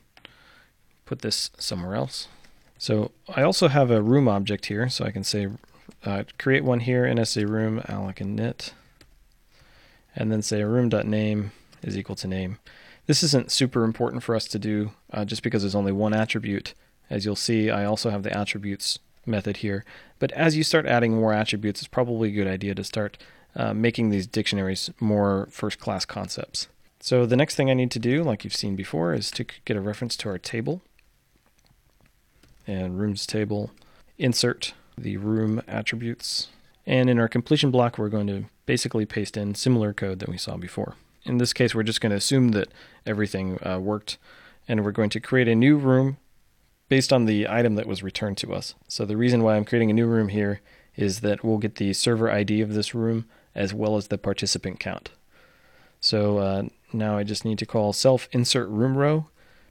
put 1.05 1.21
this 1.21 1.51
somewhere 1.59 1.95
else. 1.95 2.29
So 2.79 3.11
I 3.29 3.43
also 3.43 3.69
have 3.69 3.91
a 3.91 4.03
room 4.03 4.29
object 4.29 4.67
here, 4.67 4.89
so 4.89 5.05
I 5.05 5.11
can 5.11 5.25
say 5.25 5.49
uh, 6.05 6.25
create 6.39 6.65
one 6.65 6.81
here, 6.81 7.05
NSA 7.05 7.49
room, 7.49 7.81
alloc 7.89 8.17
init, 8.17 8.73
and 10.15 10.31
then 10.31 10.43
say 10.43 10.63
room.name 10.63 11.51
is 11.83 11.99
equal 11.99 12.17
to 12.17 12.29
name. 12.29 12.59
This 13.07 13.23
isn't 13.23 13.51
super 13.51 13.85
important 13.85 14.23
for 14.23 14.35
us 14.35 14.47
to 14.49 14.59
do 14.59 14.93
uh, 15.13 15.25
just 15.25 15.43
because 15.43 15.63
there's 15.63 15.75
only 15.75 15.93
one 15.93 16.15
attribute. 16.15 16.75
As 17.11 17.25
you'll 17.25 17.37
see, 17.37 17.71
I 17.71 17.85
also 17.85 18.11
have 18.11 18.23
the 18.23 18.37
attributes 18.37 18.99
method 19.29 19.59
here. 19.59 19.85
But 20.19 20.33
as 20.33 20.57
you 20.57 20.65
start 20.65 20.87
adding 20.87 21.15
more 21.15 21.33
attributes, 21.33 21.81
it's 21.81 21.89
probably 21.89 22.31
a 22.31 22.33
good 22.33 22.49
idea 22.49 22.75
to 22.75 22.83
start 22.83 23.19
uh, 23.55 23.73
making 23.75 24.11
these 24.11 24.27
dictionaries 24.27 24.91
more 24.99 25.49
first-class 25.51 26.05
concepts. 26.05 26.69
So 27.01 27.27
the 27.27 27.37
next 27.37 27.55
thing 27.55 27.71
I 27.71 27.75
need 27.75 27.91
to 27.93 27.99
do, 27.99 28.23
like 28.23 28.43
you've 28.43 28.55
seen 28.55 28.75
before, 28.75 29.15
is 29.15 29.31
to 29.33 29.45
get 29.65 29.77
a 29.77 29.81
reference 29.81 30.17
to 30.17 30.29
our 30.29 30.39
table. 30.39 30.83
And 32.67 32.99
rooms 32.99 33.27
table, 33.27 33.71
insert 34.19 34.75
the 34.97 35.17
room 35.17 35.63
attributes. 35.69 36.49
And 36.87 37.09
in 37.09 37.19
our 37.19 37.29
completion 37.29 37.71
block, 37.71 37.99
we're 37.99 38.09
going 38.09 38.27
to 38.27 38.45
basically 38.67 39.07
paste 39.07 39.37
in 39.37 39.55
similar 39.55 39.93
code 39.93 40.19
that 40.19 40.29
we 40.29 40.39
saw 40.39 40.57
before. 40.57 40.97
In 41.25 41.39
this 41.39 41.53
case, 41.53 41.75
we're 41.75 41.83
just 41.83 42.01
going 42.01 42.11
to 42.11 42.17
assume 42.17 42.51
that 42.51 42.69
everything 43.07 43.59
uh, 43.65 43.79
worked, 43.79 44.19
and 44.67 44.85
we're 44.85 44.93
going 44.93 45.11
to 45.11 45.21
create 45.21 45.49
a 45.49 45.55
new 45.55 45.77
room 45.77 46.19
based 46.89 47.13
on 47.13 47.27
the 47.27 47.49
item 47.49 47.75
that 47.75 47.87
was 47.87 48.03
returned 48.03 48.39
to 48.39 48.55
us. 48.55 48.75
So 48.87 49.05
the 49.05 49.17
reason 49.17 49.43
why 49.43 49.57
I'm 49.57 49.65
creating 49.65 49.91
a 49.91 49.95
new 49.95 50.07
room 50.07 50.29
here 50.29 50.61
is 50.97 51.21
that 51.21 51.45
we'll 51.45 51.59
get 51.59 51.77
the 51.77 51.93
server 51.93 52.31
ID 52.31 52.61
of 52.61 52.75
this 52.75 52.95
room 52.95 53.27
as 53.55 53.75
well 53.75 53.97
as 53.97 54.09
the 54.09 54.19
participant 54.19 54.81
count. 54.81 55.11
So 56.01 56.39
uh, 56.39 56.63
now 56.93 57.17
I 57.17 57.25
just 57.25 57.45
need 57.45 57.59
to 57.59 57.67
call 57.67 57.93
self 57.93 58.29
insert 58.33 58.69
room 58.69 58.97
row 58.97 59.27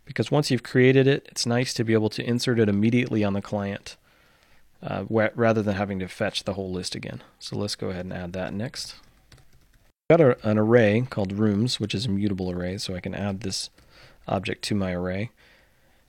because 0.05 0.31
once 0.31 0.51
you've 0.51 0.63
created 0.63 1.07
it, 1.07 1.27
it's 1.29 1.45
nice 1.45 1.73
to 1.73 1.83
be 1.83 1.93
able 1.93 2.09
to 2.09 2.23
insert 2.23 2.59
it 2.59 2.69
immediately 2.69 3.23
on 3.23 3.33
the 3.33 3.41
client 3.41 3.97
uh, 4.81 5.03
rather 5.09 5.61
than 5.61 5.75
having 5.75 5.99
to 5.99 6.07
fetch 6.07 6.43
the 6.43 6.53
whole 6.53 6.71
list 6.71 6.95
again. 6.95 7.21
So 7.39 7.57
let's 7.57 7.75
go 7.75 7.89
ahead 7.89 8.05
and 8.05 8.13
add 8.13 8.33
that 8.33 8.53
next. 8.53 8.95
Got 10.09 10.21
a, 10.21 10.49
an 10.49 10.57
array 10.57 11.05
called 11.09 11.33
rooms, 11.33 11.79
which 11.79 11.93
is 11.93 12.05
a 12.05 12.09
mutable 12.09 12.51
array, 12.51 12.77
so 12.77 12.95
I 12.95 13.01
can 13.01 13.13
add 13.13 13.41
this 13.41 13.69
object 14.27 14.63
to 14.65 14.75
my 14.75 14.93
array. 14.93 15.31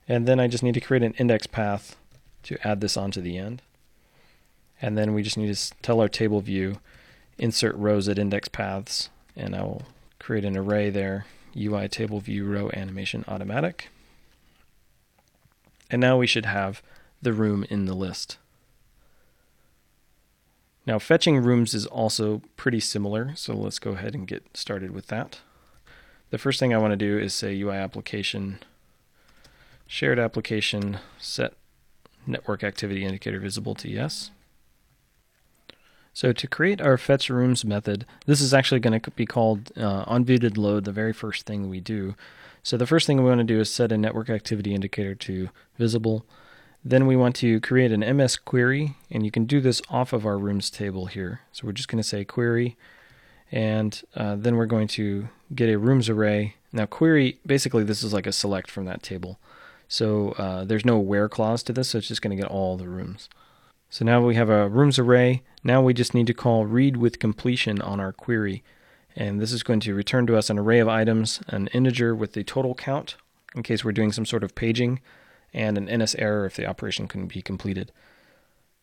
And 0.08 0.26
then 0.26 0.40
I 0.40 0.48
just 0.48 0.62
need 0.62 0.74
to 0.74 0.80
create 0.80 1.02
an 1.02 1.12
index 1.18 1.46
path 1.46 1.96
to 2.44 2.58
add 2.66 2.80
this 2.80 2.96
onto 2.96 3.20
the 3.20 3.36
end. 3.36 3.60
And 4.80 4.96
then 4.96 5.12
we 5.12 5.22
just 5.22 5.36
need 5.36 5.54
to 5.54 5.74
tell 5.82 6.00
our 6.00 6.08
table 6.08 6.40
view, 6.40 6.78
insert 7.36 7.76
rows 7.76 8.08
at 8.08 8.18
index 8.18 8.48
paths, 8.48 9.10
and 9.36 9.54
I 9.54 9.62
will 9.62 9.82
create 10.18 10.44
an 10.44 10.56
array 10.56 10.88
there, 10.88 11.26
UI 11.56 11.88
table 11.88 12.20
view 12.20 12.46
row 12.46 12.70
animation 12.72 13.24
automatic. 13.28 13.88
And 15.90 16.00
now 16.00 16.16
we 16.16 16.26
should 16.26 16.46
have 16.46 16.82
the 17.20 17.32
room 17.32 17.64
in 17.68 17.86
the 17.86 17.94
list. 17.94 18.38
Now 20.86 20.98
fetching 20.98 21.38
rooms 21.38 21.74
is 21.74 21.84
also 21.86 22.40
pretty 22.56 22.80
similar, 22.80 23.32
so 23.34 23.54
let's 23.54 23.78
go 23.78 23.90
ahead 23.90 24.14
and 24.14 24.26
get 24.26 24.56
started 24.56 24.92
with 24.92 25.08
that. 25.08 25.40
The 26.30 26.38
first 26.38 26.60
thing 26.60 26.72
I 26.72 26.78
want 26.78 26.92
to 26.92 26.96
do 26.96 27.18
is 27.18 27.34
say 27.34 27.60
UI 27.60 27.76
application 27.76 28.60
shared 29.88 30.18
application 30.18 30.98
set 31.18 31.54
network 32.26 32.62
activity 32.62 33.04
indicator 33.04 33.40
visible 33.40 33.74
to 33.74 33.90
yes. 33.90 34.30
So 36.12 36.32
to 36.32 36.46
create 36.46 36.80
our 36.80 36.98
fetch 36.98 37.30
rooms 37.30 37.64
method, 37.64 38.04
this 38.26 38.40
is 38.40 38.52
actually 38.52 38.80
going 38.80 39.00
to 39.00 39.10
be 39.12 39.24
called 39.24 39.72
uh, 39.76 40.04
onViewDid 40.04 40.58
load, 40.58 40.84
the 40.84 40.92
very 40.92 41.12
first 41.12 41.46
thing 41.46 41.68
we 41.68 41.80
do. 41.80 42.14
So 42.62 42.76
the 42.76 42.86
first 42.86 43.06
thing 43.06 43.18
we 43.18 43.28
want 43.28 43.38
to 43.38 43.44
do 43.44 43.60
is 43.60 43.72
set 43.72 43.92
a 43.92 43.96
network 43.96 44.28
activity 44.28 44.74
indicator 44.74 45.14
to 45.14 45.48
visible. 45.78 46.26
Then 46.84 47.06
we 47.06 47.16
want 47.16 47.36
to 47.36 47.60
create 47.60 47.92
an 47.92 48.00
MS 48.16 48.36
query, 48.36 48.96
and 49.10 49.24
you 49.24 49.30
can 49.30 49.46
do 49.46 49.60
this 49.60 49.80
off 49.88 50.12
of 50.12 50.26
our 50.26 50.38
rooms 50.38 50.70
table 50.70 51.06
here. 51.06 51.40
So 51.52 51.66
we're 51.66 51.72
just 51.72 51.88
going 51.88 52.02
to 52.02 52.08
say 52.08 52.24
query, 52.24 52.76
and 53.50 54.02
uh, 54.14 54.36
then 54.36 54.56
we're 54.56 54.66
going 54.66 54.88
to 54.88 55.28
get 55.54 55.70
a 55.70 55.78
rooms 55.78 56.08
array. 56.08 56.56
Now 56.72 56.84
query, 56.86 57.38
basically 57.46 57.84
this 57.84 58.02
is 58.02 58.12
like 58.12 58.26
a 58.26 58.32
select 58.32 58.70
from 58.70 58.84
that 58.84 59.02
table. 59.02 59.38
So 59.88 60.32
uh, 60.32 60.64
there's 60.64 60.84
no 60.84 60.98
where 60.98 61.28
clause 61.28 61.62
to 61.64 61.72
this, 61.72 61.90
so 61.90 61.98
it's 61.98 62.08
just 62.08 62.22
going 62.22 62.36
to 62.36 62.40
get 62.40 62.50
all 62.50 62.76
the 62.76 62.88
rooms. 62.88 63.28
So 63.90 64.04
now 64.04 64.20
we 64.20 64.34
have 64.34 64.50
a 64.50 64.68
rooms 64.68 64.98
array. 64.98 65.42
Now 65.64 65.80
we 65.80 65.94
just 65.94 66.12
need 66.12 66.26
to 66.26 66.34
call 66.34 66.66
read 66.66 66.98
with 66.98 67.18
completion 67.18 67.80
on 67.80 67.98
our 67.98 68.12
query. 68.12 68.62
And 69.16 69.40
this 69.40 69.50
is 69.50 69.62
going 69.62 69.80
to 69.80 69.94
return 69.94 70.26
to 70.26 70.36
us 70.36 70.50
an 70.50 70.58
array 70.58 70.78
of 70.78 70.88
items, 70.88 71.40
an 71.48 71.68
integer 71.68 72.14
with 72.14 72.34
the 72.34 72.44
total 72.44 72.74
count 72.74 73.16
in 73.54 73.62
case 73.62 73.82
we're 73.82 73.92
doing 73.92 74.12
some 74.12 74.26
sort 74.26 74.44
of 74.44 74.54
paging, 74.54 75.00
and 75.54 75.78
an 75.78 76.02
NS 76.02 76.14
error 76.16 76.44
if 76.44 76.54
the 76.54 76.66
operation 76.66 77.08
couldn't 77.08 77.28
be 77.28 77.40
completed. 77.40 77.90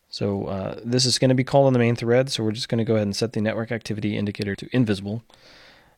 So 0.09 0.45
uh, 0.45 0.79
this 0.83 1.05
is 1.05 1.19
going 1.19 1.29
to 1.29 1.35
be 1.35 1.43
called 1.43 1.67
on 1.67 1.73
the 1.73 1.79
main 1.79 1.95
thread, 1.95 2.31
so 2.31 2.43
we're 2.43 2.51
just 2.51 2.67
going 2.67 2.79
to 2.79 2.83
go 2.83 2.95
ahead 2.95 3.07
and 3.07 3.15
set 3.15 3.33
the 3.33 3.41
network 3.41 3.71
activity 3.71 4.17
indicator 4.17 4.55
to 4.55 4.67
invisible. 4.71 5.23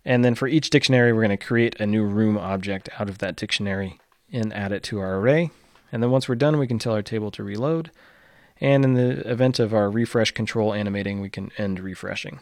And 0.04 0.24
then 0.24 0.36
for 0.36 0.48
each 0.48 0.70
dictionary, 0.70 1.14
we're 1.14 1.26
going 1.26 1.38
to 1.38 1.46
create 1.46 1.80
a 1.80 1.88
new 1.88 2.04
room 2.04 2.38
object 2.38 2.90
out 3.00 3.10
of 3.10 3.20
that 3.20 3.38
dictionary 3.38 4.00
and 4.32 4.54
add 4.54 4.72
it 4.72 4.84
to 4.84 5.00
our 5.00 5.18
array. 5.18 5.52
And 5.92 6.04
then 6.04 6.12
once 6.12 6.28
we're 6.28 6.36
done, 6.36 6.58
we 6.58 6.68
can 6.68 6.80
tell 6.80 6.94
our 6.94 7.02
table 7.02 7.32
to 7.32 7.44
reload. 7.44 7.92
And 8.60 8.84
in 8.84 8.94
the 8.96 9.30
event 9.30 9.60
of 9.60 9.74
our 9.74 9.90
refresh 9.90 10.32
control 10.32 10.74
animating, 10.74 11.22
we 11.22 11.30
can 11.30 11.52
end 11.58 11.80
refreshing. 11.80 12.40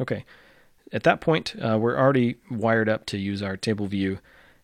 Okay, 0.00 0.24
at 0.92 1.04
that 1.04 1.20
point, 1.20 1.54
uh, 1.60 1.78
we're 1.78 1.96
already 1.96 2.36
wired 2.50 2.88
up 2.88 3.06
to 3.06 3.18
use 3.18 3.42
our 3.42 3.56
table 3.56 3.86
view, 3.86 4.18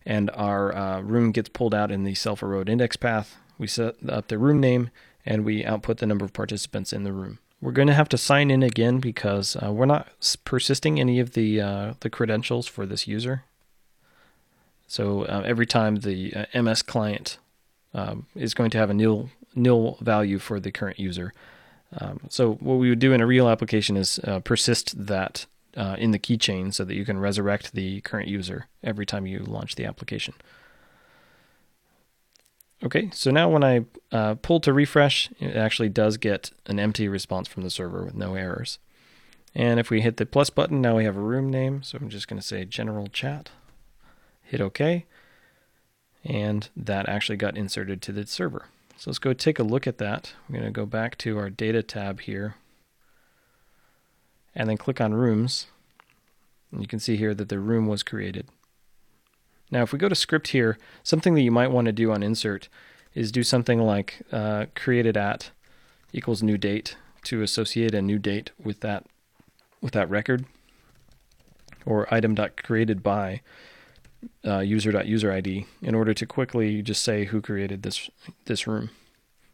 and 0.05 0.29
our 0.31 0.75
uh, 0.75 1.01
room 1.01 1.31
gets 1.31 1.49
pulled 1.49 1.73
out 1.73 1.91
in 1.91 2.03
the 2.03 2.13
cellForRowAt 2.13 2.69
index 2.69 2.95
path. 2.95 3.37
We 3.57 3.67
set 3.67 3.95
up 4.09 4.27
the 4.27 4.37
room 4.37 4.59
name, 4.59 4.89
and 5.25 5.45
we 5.45 5.63
output 5.65 5.97
the 5.97 6.05
number 6.05 6.25
of 6.25 6.33
participants 6.33 6.91
in 6.91 7.03
the 7.03 7.13
room. 7.13 7.39
We're 7.61 7.71
going 7.71 7.87
to 7.89 7.93
have 7.93 8.09
to 8.09 8.17
sign 8.17 8.49
in 8.49 8.63
again 8.63 8.99
because 8.99 9.55
uh, 9.55 9.71
we're 9.71 9.85
not 9.85 10.07
persisting 10.45 10.99
any 10.99 11.19
of 11.19 11.33
the 11.33 11.61
uh, 11.61 11.93
the 11.99 12.09
credentials 12.09 12.67
for 12.67 12.85
this 12.85 13.07
user. 13.07 13.43
So 14.91 15.21
uh, 15.21 15.41
every 15.45 15.65
time 15.65 15.95
the 15.95 16.33
uh, 16.35 16.61
MS 16.61 16.81
client 16.81 17.37
um, 17.93 18.25
is 18.35 18.53
going 18.53 18.71
to 18.71 18.77
have 18.77 18.89
a 18.89 18.93
nil 18.93 19.29
nil 19.55 19.97
value 20.01 20.37
for 20.37 20.59
the 20.59 20.69
current 20.69 20.99
user. 20.99 21.33
Um, 21.97 22.19
so 22.27 22.55
what 22.55 22.75
we 22.75 22.89
would 22.89 22.99
do 22.99 23.13
in 23.13 23.21
a 23.21 23.25
real 23.25 23.47
application 23.47 23.95
is 23.95 24.19
uh, 24.25 24.41
persist 24.41 25.07
that 25.07 25.45
uh, 25.77 25.95
in 25.97 26.11
the 26.11 26.19
keychain 26.19 26.73
so 26.73 26.83
that 26.83 26.93
you 26.93 27.05
can 27.05 27.19
resurrect 27.19 27.71
the 27.71 28.01
current 28.01 28.27
user 28.27 28.67
every 28.83 29.05
time 29.05 29.25
you 29.25 29.39
launch 29.39 29.75
the 29.75 29.85
application. 29.85 30.33
Okay, 32.83 33.11
so 33.13 33.31
now 33.31 33.47
when 33.47 33.63
I 33.63 33.85
uh, 34.11 34.35
pull 34.41 34.59
to 34.59 34.73
refresh, 34.73 35.29
it 35.39 35.55
actually 35.55 35.87
does 35.87 36.17
get 36.17 36.51
an 36.65 36.79
empty 36.79 37.07
response 37.07 37.47
from 37.47 37.63
the 37.63 37.69
server 37.69 38.03
with 38.03 38.15
no 38.15 38.35
errors. 38.35 38.77
And 39.55 39.79
if 39.79 39.89
we 39.89 40.01
hit 40.01 40.17
the 40.17 40.25
plus 40.25 40.49
button, 40.49 40.81
now 40.81 40.97
we 40.97 41.05
have 41.05 41.15
a 41.15 41.21
room 41.21 41.49
name. 41.49 41.81
So 41.81 41.97
I'm 41.97 42.09
just 42.09 42.27
going 42.27 42.41
to 42.41 42.45
say 42.45 42.65
general 42.65 43.07
chat 43.07 43.51
hit 44.51 44.59
OK, 44.59 45.05
and 46.25 46.67
that 46.75 47.07
actually 47.07 47.37
got 47.37 47.55
inserted 47.55 48.01
to 48.01 48.11
the 48.11 48.27
server. 48.27 48.65
So 48.97 49.09
let's 49.09 49.17
go 49.17 49.31
take 49.31 49.59
a 49.59 49.63
look 49.63 49.87
at 49.87 49.97
that. 49.99 50.33
We're 50.49 50.59
going 50.59 50.73
to 50.73 50.77
go 50.77 50.85
back 50.85 51.17
to 51.19 51.37
our 51.37 51.49
data 51.49 51.81
tab 51.81 52.19
here 52.19 52.55
and 54.53 54.69
then 54.69 54.75
click 54.75 54.99
on 54.99 55.13
rooms. 55.13 55.67
And 56.69 56.81
you 56.81 56.87
can 56.87 56.99
see 56.99 57.15
here 57.15 57.33
that 57.33 57.47
the 57.47 57.59
room 57.59 57.87
was 57.87 58.03
created. 58.03 58.49
Now 59.71 59.83
if 59.83 59.93
we 59.93 59.99
go 59.99 60.09
to 60.09 60.15
script 60.15 60.49
here, 60.49 60.77
something 61.01 61.33
that 61.35 61.41
you 61.41 61.51
might 61.51 61.71
want 61.71 61.85
to 61.85 61.93
do 61.93 62.11
on 62.11 62.21
insert 62.21 62.67
is 63.15 63.31
do 63.31 63.43
something 63.43 63.79
like 63.79 64.21
uh, 64.33 64.65
created 64.75 65.15
at 65.15 65.51
equals 66.11 66.43
new 66.43 66.57
date 66.57 66.97
to 67.23 67.41
associate 67.41 67.93
a 67.93 68.01
new 68.01 68.19
date 68.19 68.51
with 68.61 68.81
that 68.81 69.05
with 69.81 69.93
that 69.93 70.09
record 70.09 70.43
or 71.85 72.13
item 72.13 72.35
dot 72.35 72.61
created 72.61 73.01
by 73.01 73.41
uh, 74.45 74.59
user.userid 74.59 75.65
in 75.81 75.95
order 75.95 76.13
to 76.13 76.25
quickly 76.25 76.81
just 76.81 77.03
say 77.03 77.25
who 77.25 77.41
created 77.41 77.83
this 77.83 78.09
this 78.45 78.67
room. 78.67 78.89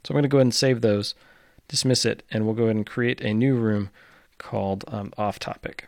So 0.03 0.11
I'm 0.11 0.15
going 0.15 0.23
to 0.23 0.29
go 0.29 0.37
ahead 0.37 0.45
and 0.45 0.55
save 0.55 0.81
those, 0.81 1.15
dismiss 1.67 2.05
it, 2.05 2.23
and 2.31 2.45
we'll 2.45 2.55
go 2.55 2.63
ahead 2.63 2.75
and 2.75 2.85
create 2.85 3.19
a 3.21 3.33
new 3.33 3.55
room 3.55 3.89
called 4.37 4.85
um, 4.87 5.11
off 5.17 5.39
topic. 5.39 5.87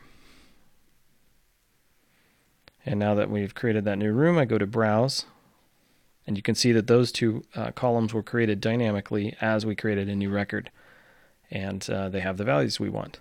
And 2.86 3.00
now 3.00 3.13
that 3.15 3.30
we've 3.30 3.54
created 3.54 3.86
that 3.86 3.98
new 3.98 4.12
room, 4.12 4.38
I 4.38 4.46
go 4.46 4.58
to 4.58 4.65
browse, 4.65 5.26
and 6.26 6.36
you 6.38 6.44
can 6.44 6.56
see 6.56 6.72
that 6.72 6.88
those 6.88 7.12
two 7.12 7.44
uh, 7.56 7.72
columns 7.72 8.13
were 8.13 8.24
created 8.24 8.62
dynamically 8.62 9.36
as 9.42 9.65
we 9.65 9.76
created 9.76 10.10
a 10.10 10.15
new 10.15 10.30
record, 10.30 10.72
and 11.52 11.88
uh, 11.89 12.10
they 12.10 12.20
have 12.20 12.38
the 12.38 12.44
values 12.44 12.80
we 12.80 12.89
want. 12.89 13.20